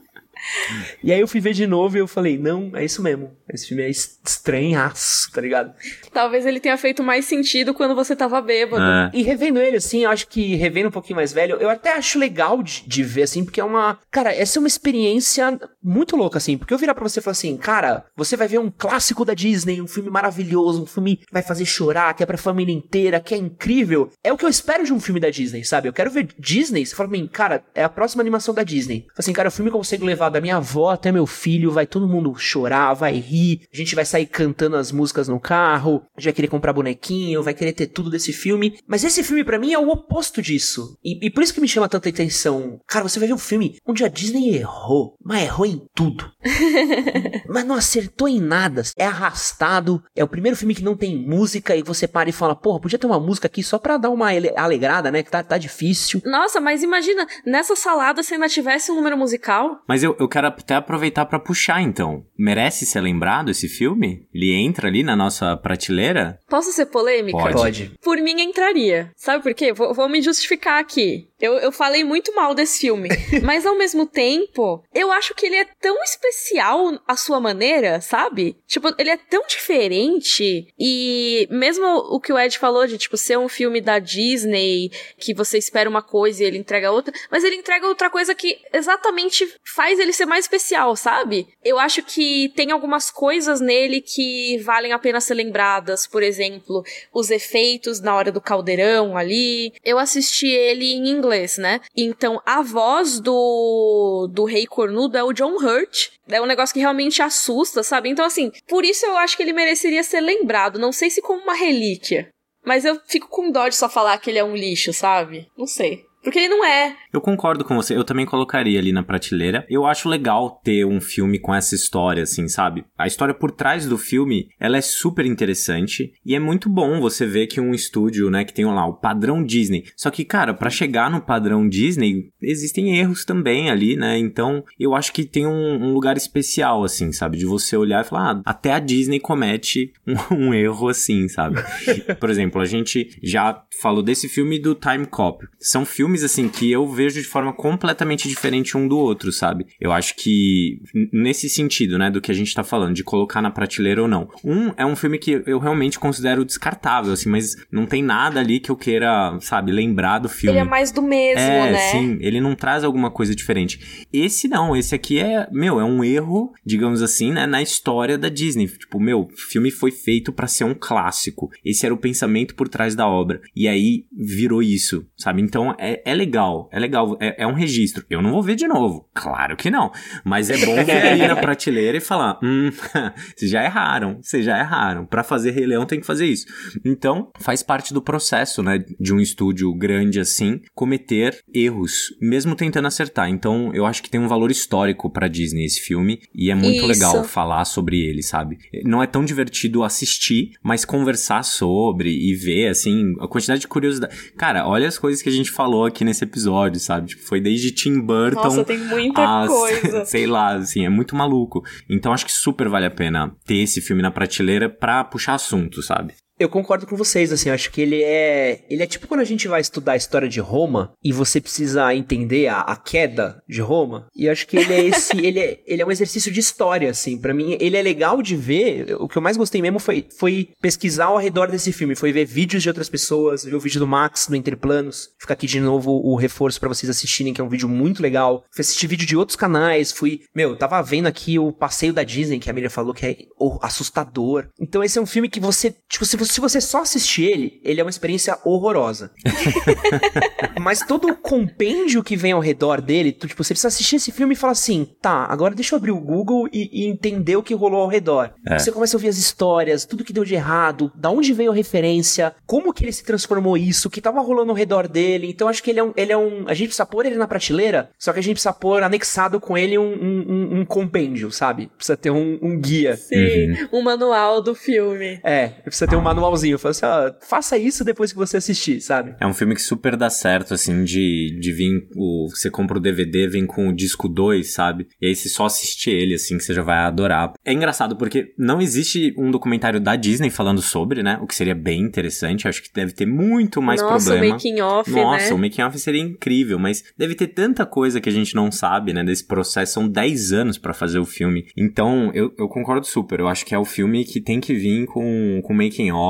[1.03, 3.35] e aí eu fui ver de novo e eu falei, não, é isso mesmo.
[3.51, 5.73] Esse filme é estranhaço, tá ligado?
[6.11, 8.83] Talvez ele tenha feito mais sentido quando você tava bêbado.
[8.83, 9.11] É.
[9.13, 12.17] E revendo ele, assim, eu acho que revendo um pouquinho mais velho, eu até acho
[12.17, 13.99] legal de, de, ver, assim, porque é uma.
[14.11, 16.57] Cara, essa é uma experiência muito louca, assim.
[16.57, 19.33] Porque eu virar pra você e falar assim, cara, você vai ver um clássico da
[19.33, 23.19] Disney, um filme maravilhoso, um filme que vai fazer chorar, que é pra família inteira,
[23.19, 24.09] que é incrível.
[24.23, 25.87] É o que eu espero de um filme da Disney, sabe?
[25.87, 29.05] Eu quero ver Disney, você fala pra mim, cara, é a próxima animação da Disney.
[29.17, 31.87] Assim, cara, o filme que eu consigo levar da minha avó até meu filho, vai
[31.87, 36.19] todo mundo chorar, vai rir, a gente vai sair cantando as músicas no carro, a
[36.19, 38.77] gente vai querer comprar bonequinho, vai querer ter tudo desse filme.
[38.85, 40.97] Mas esse filme para mim é o oposto disso.
[41.03, 42.81] E, e, por isso que me chama tanta atenção.
[42.85, 46.29] Cara, você vai ver um filme onde a Disney errou, mas errou em tudo.
[47.47, 48.81] mas não acertou em nada.
[48.97, 50.03] É arrastado.
[50.13, 52.99] É o primeiro filme que não tem música e você para e fala, porra, podia
[52.99, 55.23] ter uma música aqui só pra dar uma alegrada, né?
[55.23, 56.21] Que tá, tá difícil.
[56.25, 59.81] Nossa, mas imagina, nessa salada se ainda tivesse um número musical.
[59.87, 62.25] Mas eu, eu quero até aproveitar para puxar então.
[62.37, 64.27] Merece ser lembrado esse filme?
[64.33, 66.39] Ele entra ali na nossa prateleira?
[66.49, 67.37] Posso ser polêmica?
[67.37, 67.55] Pode.
[67.55, 67.91] Pode.
[68.01, 69.11] Por mim entraria.
[69.15, 69.73] Sabe por quê?
[69.73, 71.27] Vou, vou me justificar aqui.
[71.39, 73.09] Eu, eu falei muito mal desse filme.
[73.43, 78.57] mas ao mesmo tempo, eu acho que ele é tão especial à sua maneira, sabe?
[78.67, 80.67] Tipo, ele é tão diferente.
[80.79, 85.33] E mesmo o que o Ed falou de, tipo, ser um filme da Disney, que
[85.33, 89.47] você espera uma coisa e ele entrega outra, mas ele entrega outra coisa que exatamente
[89.75, 91.47] faz ele ser mais especial, sabe?
[91.63, 96.07] Eu acho que tem algumas coisas nele que valem a pena ser lembradas.
[96.07, 96.83] Por exemplo,
[97.13, 99.73] os efeitos na hora do caldeirão ali.
[99.83, 101.81] Eu assisti ele em inglês inglês, né?
[101.95, 106.09] Então a voz do, do Rei Cornudo é o John Hurt.
[106.27, 108.09] É um negócio que realmente assusta, sabe?
[108.09, 110.79] Então, assim, por isso eu acho que ele mereceria ser lembrado.
[110.79, 112.29] Não sei se como uma relíquia,
[112.63, 115.47] Mas eu fico com dó de só falar que ele é um lixo, sabe?
[115.55, 116.03] Não sei.
[116.25, 116.95] Porque ele não é.
[117.13, 119.63] Eu concordo com você, eu também colocaria ali na prateleira.
[119.69, 122.83] Eu acho legal ter um filme com essa história, assim, sabe?
[122.97, 127.27] A história por trás do filme, ela é super interessante e é muito bom você
[127.27, 129.85] ver que um estúdio, né, que tem lá o padrão Disney.
[129.95, 134.17] Só que, cara, para chegar no padrão Disney, existem erros também ali, né?
[134.17, 137.37] Então, eu acho que tem um, um lugar especial, assim, sabe?
[137.37, 139.93] De você olhar e falar, ah, até a Disney comete
[140.31, 141.57] um, um erro assim, sabe?
[142.19, 145.45] por exemplo, a gente já falou desse filme do Time Cop.
[145.59, 149.65] São filmes filmes, assim, que eu vejo de forma completamente diferente um do outro, sabe?
[149.79, 150.79] Eu acho que,
[151.11, 154.29] nesse sentido, né, do que a gente tá falando, de colocar na prateleira ou não.
[154.43, 158.59] Um é um filme que eu realmente considero descartável, assim, mas não tem nada ali
[158.59, 160.57] que eu queira, sabe, lembrar do filme.
[160.57, 161.77] Ele é mais do mesmo, é, né?
[161.91, 164.07] Sim, ele não traz alguma coisa diferente.
[164.13, 168.29] Esse não, esse aqui é, meu, é um erro, digamos assim, né, na história da
[168.29, 168.67] Disney.
[168.67, 171.49] Tipo, meu, o filme foi feito para ser um clássico.
[171.63, 173.41] Esse era o pensamento por trás da obra.
[173.55, 175.41] E aí virou isso, sabe?
[175.41, 178.05] Então é, é legal, é legal, é, é, um registro.
[178.07, 179.91] Eu não vou ver de novo, claro que não.
[180.23, 182.69] Mas é bom ver ali na prateleira e falar: hum,
[183.35, 185.05] vocês já erraram, vocês já erraram.
[185.07, 186.45] Para fazer Rei Leão tem que fazer isso.
[186.85, 192.87] Então, faz parte do processo, né, de um estúdio grande assim, cometer erros, mesmo tentando
[192.87, 193.27] acertar.
[193.27, 196.77] Então, eu acho que tem um valor histórico para Disney esse filme e é muito
[196.77, 196.87] isso.
[196.87, 198.59] legal falar sobre ele, sabe?
[198.83, 204.15] Não é tão divertido assistir, mas conversar sobre e ver, assim, a quantidade de curiosidade.
[204.37, 207.07] Cara, olha as coisas que a gente falou aqui nesse episódio, sabe?
[207.07, 208.43] Tipo, foi desde Tim Burton.
[208.43, 210.03] Nossa, tem muita a, coisa.
[210.05, 211.63] sei lá, assim, é muito maluco.
[211.89, 215.81] Então acho que super vale a pena ter esse filme na prateleira pra puxar assunto,
[215.81, 216.13] sabe?
[216.37, 218.65] Eu concordo com vocês, assim, acho que ele é.
[218.69, 221.95] Ele é tipo quando a gente vai estudar a história de Roma e você precisa
[221.95, 224.07] entender a, a queda de Roma.
[224.13, 225.15] E acho que ele é esse.
[225.17, 227.17] ele, é, ele é um exercício de história, assim.
[227.17, 228.95] para mim, ele é legal de ver.
[228.99, 231.95] O que eu mais gostei mesmo foi, foi pesquisar ao redor desse filme.
[231.95, 235.11] Foi ver vídeos de outras pessoas, ver o vídeo do Max no Entreplanos.
[235.17, 238.43] Fica aqui de novo o reforço para vocês assistirem, que é um vídeo muito legal.
[238.51, 239.93] Fui assistir vídeo de outros canais.
[239.93, 240.19] Fui.
[240.35, 243.17] Meu, tava vendo aqui o passeio da Disney, que a Miriam falou que é
[243.61, 244.49] assustador.
[244.59, 245.73] Então, esse é um filme que você.
[245.89, 249.11] Tipo, se você se você só assistir ele, ele é uma experiência horrorosa.
[250.59, 254.11] Mas todo o compêndio que vem ao redor dele, tu, tipo, você precisa assistir esse
[254.11, 257.43] filme e falar assim: tá, agora deixa eu abrir o Google e, e entender o
[257.43, 258.31] que rolou ao redor.
[258.47, 258.57] É.
[258.57, 261.55] Você começa a ouvir as histórias, tudo que deu de errado, da onde veio a
[261.55, 265.29] referência, como que ele se transformou isso, o que tava rolando ao redor dele.
[265.29, 265.93] Então acho que ele é um.
[265.95, 268.53] Ele é um a gente precisa pôr ele na prateleira, só que a gente precisa
[268.53, 271.69] pôr anexado com ele um, um, um compêndio, sabe?
[271.77, 272.95] Precisa ter um, um guia.
[272.95, 273.79] Sim, uhum.
[273.79, 275.19] um manual do filme.
[275.23, 278.81] É, precisa ter um manualzinho eu falo assim, ó, faça isso depois que você assistir,
[278.81, 279.15] sabe?
[279.19, 282.81] É um filme que super dá certo, assim, de, de vir, o, você compra o
[282.81, 284.87] DVD, vem com o disco 2, sabe?
[285.01, 287.33] E aí você só assiste ele, assim, que você já vai adorar.
[287.43, 291.19] É engraçado porque não existe um documentário da Disney falando sobre, né?
[291.21, 294.33] O que seria bem interessante, acho que deve ter muito mais Nossa, problema.
[294.33, 295.33] Nossa, o making off, Nossa, né?
[295.33, 298.93] o making off seria incrível, mas deve ter tanta coisa que a gente não sabe,
[298.93, 299.73] né, desse processo.
[299.73, 301.47] São 10 anos para fazer o filme.
[301.57, 303.19] Então, eu, eu concordo super.
[303.19, 306.04] Eu acho que é o filme que tem que vir com, com making off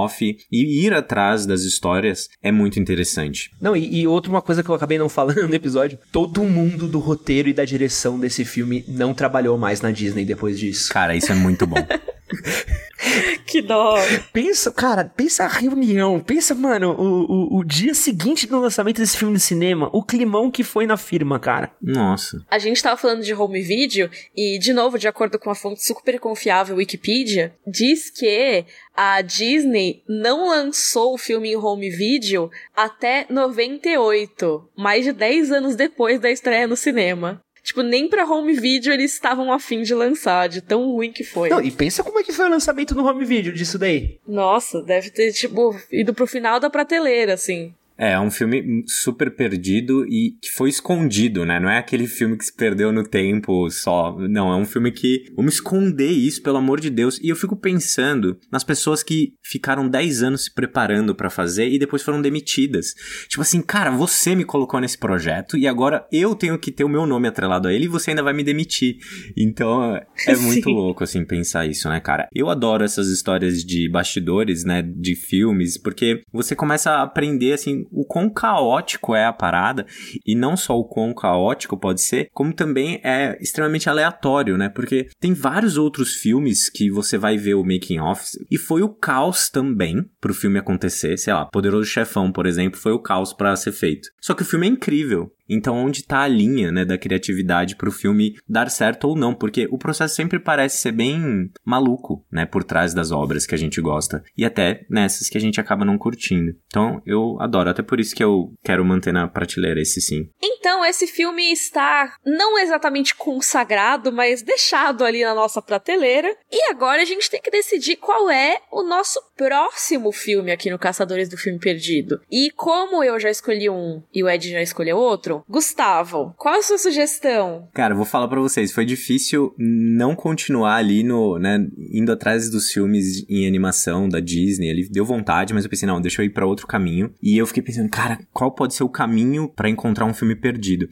[0.52, 3.50] e ir atrás das histórias é muito interessante.
[3.62, 6.88] Não, e, e outra uma coisa que eu acabei não falando no episódio: todo mundo
[6.88, 10.92] do roteiro e da direção desse filme não trabalhou mais na Disney depois disso.
[10.92, 11.78] Cara, isso é muito bom.
[13.46, 13.96] que dó.
[14.34, 16.20] Pensa, cara, pensa a reunião.
[16.20, 20.50] Pensa, mano, o, o, o, dia seguinte do lançamento desse filme no cinema, o climão
[20.50, 21.72] que foi na firma, cara.
[21.82, 22.44] Nossa.
[22.50, 25.86] A gente tava falando de home video e, de novo, de acordo com a fonte
[25.86, 28.66] super confiável Wikipedia, diz que
[28.96, 35.76] a Disney não lançou o filme em home video até 98, mais de 10 anos
[35.76, 37.45] depois da estreia no cinema.
[37.66, 41.50] Tipo, nem pra home video eles estavam afim de lançar, de tão ruim que foi.
[41.50, 44.20] Não, e pensa como é que foi o lançamento no home video disso daí.
[44.28, 47.74] Nossa, deve ter, tipo, ido pro final da prateleira, assim.
[47.98, 51.60] É, é um filme super perdido e que foi escondido, né?
[51.60, 54.18] Não é aquele filme que se perdeu no tempo só.
[54.20, 55.26] Não, é um filme que.
[55.36, 57.20] Vamos esconder isso, pelo amor de Deus.
[57.22, 61.80] E eu fico pensando nas pessoas que ficaram 10 anos se preparando para fazer e
[61.80, 62.94] depois foram demitidas.
[63.30, 66.90] Tipo assim, cara, você me colocou nesse projeto e agora eu tenho que ter o
[66.90, 68.98] meu nome atrelado a ele e você ainda vai me demitir.
[69.38, 69.96] Então
[70.28, 72.28] é muito louco, assim, pensar isso, né, cara?
[72.34, 74.82] Eu adoro essas histórias de bastidores, né?
[74.82, 79.86] De filmes, porque você começa a aprender, assim, o quão caótico é a parada,
[80.26, 84.70] e não só o quão caótico pode ser, como também é extremamente aleatório, né?
[84.70, 88.90] Porque tem vários outros filmes que você vai ver o making of e foi o
[88.90, 93.56] caos também pro filme acontecer, sei lá, Poderoso Chefão, por exemplo, foi o caos para
[93.56, 94.10] ser feito.
[94.22, 95.32] Só que o filme é incrível.
[95.50, 99.34] Então, onde tá a linha, né, da criatividade pro filme dar certo ou não?
[99.34, 103.58] Porque o processo sempre parece ser bem maluco, né, por trás das obras que a
[103.58, 104.24] gente gosta.
[104.38, 106.56] E até nessas que a gente acaba não curtindo.
[106.68, 107.70] Então, eu adoro.
[107.70, 110.30] Até por isso que eu quero manter na prateleira esse sim.
[110.42, 116.36] Então, esse filme está não exatamente consagrado, mas deixado ali na nossa prateleira.
[116.52, 120.80] E agora a gente tem que decidir qual é o nosso próximo filme aqui no
[120.80, 122.22] Caçadores do Filme Perdido.
[122.32, 126.62] E como eu já escolhi um e o Ed já escolheu outro, Gustavo, qual a
[126.62, 127.68] sua sugestão?
[127.74, 132.72] Cara, vou falar para vocês, foi difícil não continuar ali no, né, indo atrás dos
[132.72, 136.30] filmes em animação da Disney, ele deu vontade, mas eu pensei, não, deixa eu ir
[136.30, 137.14] para outro caminho.
[137.22, 140.88] E eu fiquei pensando, cara, qual pode ser o caminho para encontrar um filme perdido?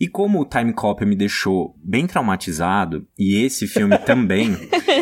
[0.00, 4.56] E como o Time Cop me deixou bem traumatizado, e esse filme também,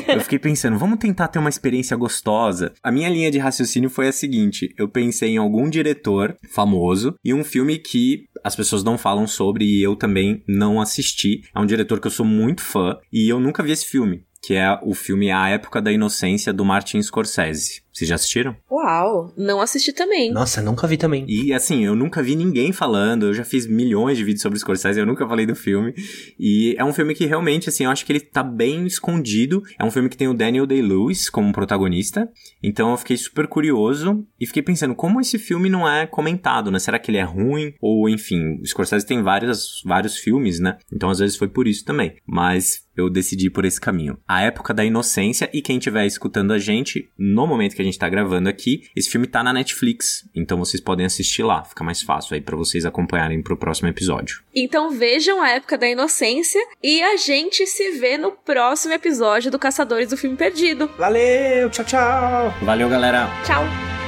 [0.08, 2.72] eu fiquei pensando, vamos tentar ter uma experiência gostosa.
[2.82, 7.34] A minha linha de raciocínio foi a seguinte: eu pensei em algum diretor famoso e
[7.34, 11.42] um filme que as pessoas não falam sobre e eu também não assisti.
[11.54, 14.54] É um diretor que eu sou muito fã e eu nunca vi esse filme, que
[14.54, 17.82] é o filme A Época da Inocência do Martin Scorsese.
[18.00, 18.56] Vocês já assistiram?
[18.70, 20.32] Uau, não assisti também.
[20.32, 21.26] Nossa, nunca vi também.
[21.28, 24.98] E assim, eu nunca vi ninguém falando, eu já fiz milhões de vídeos sobre Scorsese,
[24.98, 25.92] eu nunca falei do filme.
[26.38, 29.62] E é um filme que realmente, assim, eu acho que ele tá bem escondido.
[29.78, 32.26] É um filme que tem o Daniel Day-Lewis como protagonista.
[32.62, 36.78] Então eu fiquei super curioso e fiquei pensando, como esse filme não é comentado, né?
[36.78, 37.74] Será que ele é ruim?
[37.82, 40.78] Ou, enfim, o Scorsese tem vários, vários filmes, né?
[40.90, 42.16] Então às vezes foi por isso também.
[42.26, 44.18] Mas eu decidi por esse caminho.
[44.26, 47.98] A época da inocência e quem estiver escutando a gente, no momento que a gente
[47.98, 52.02] tá gravando aqui, esse filme tá na Netflix, então vocês podem assistir lá, fica mais
[52.02, 54.42] fácil aí para vocês acompanharem pro próximo episódio.
[54.54, 59.58] Então vejam a época da inocência e a gente se vê no próximo episódio do
[59.58, 60.90] Caçadores do Filme Perdido.
[60.98, 62.54] Valeu, tchau, tchau.
[62.62, 63.28] Valeu, galera.
[63.44, 63.99] Tchau.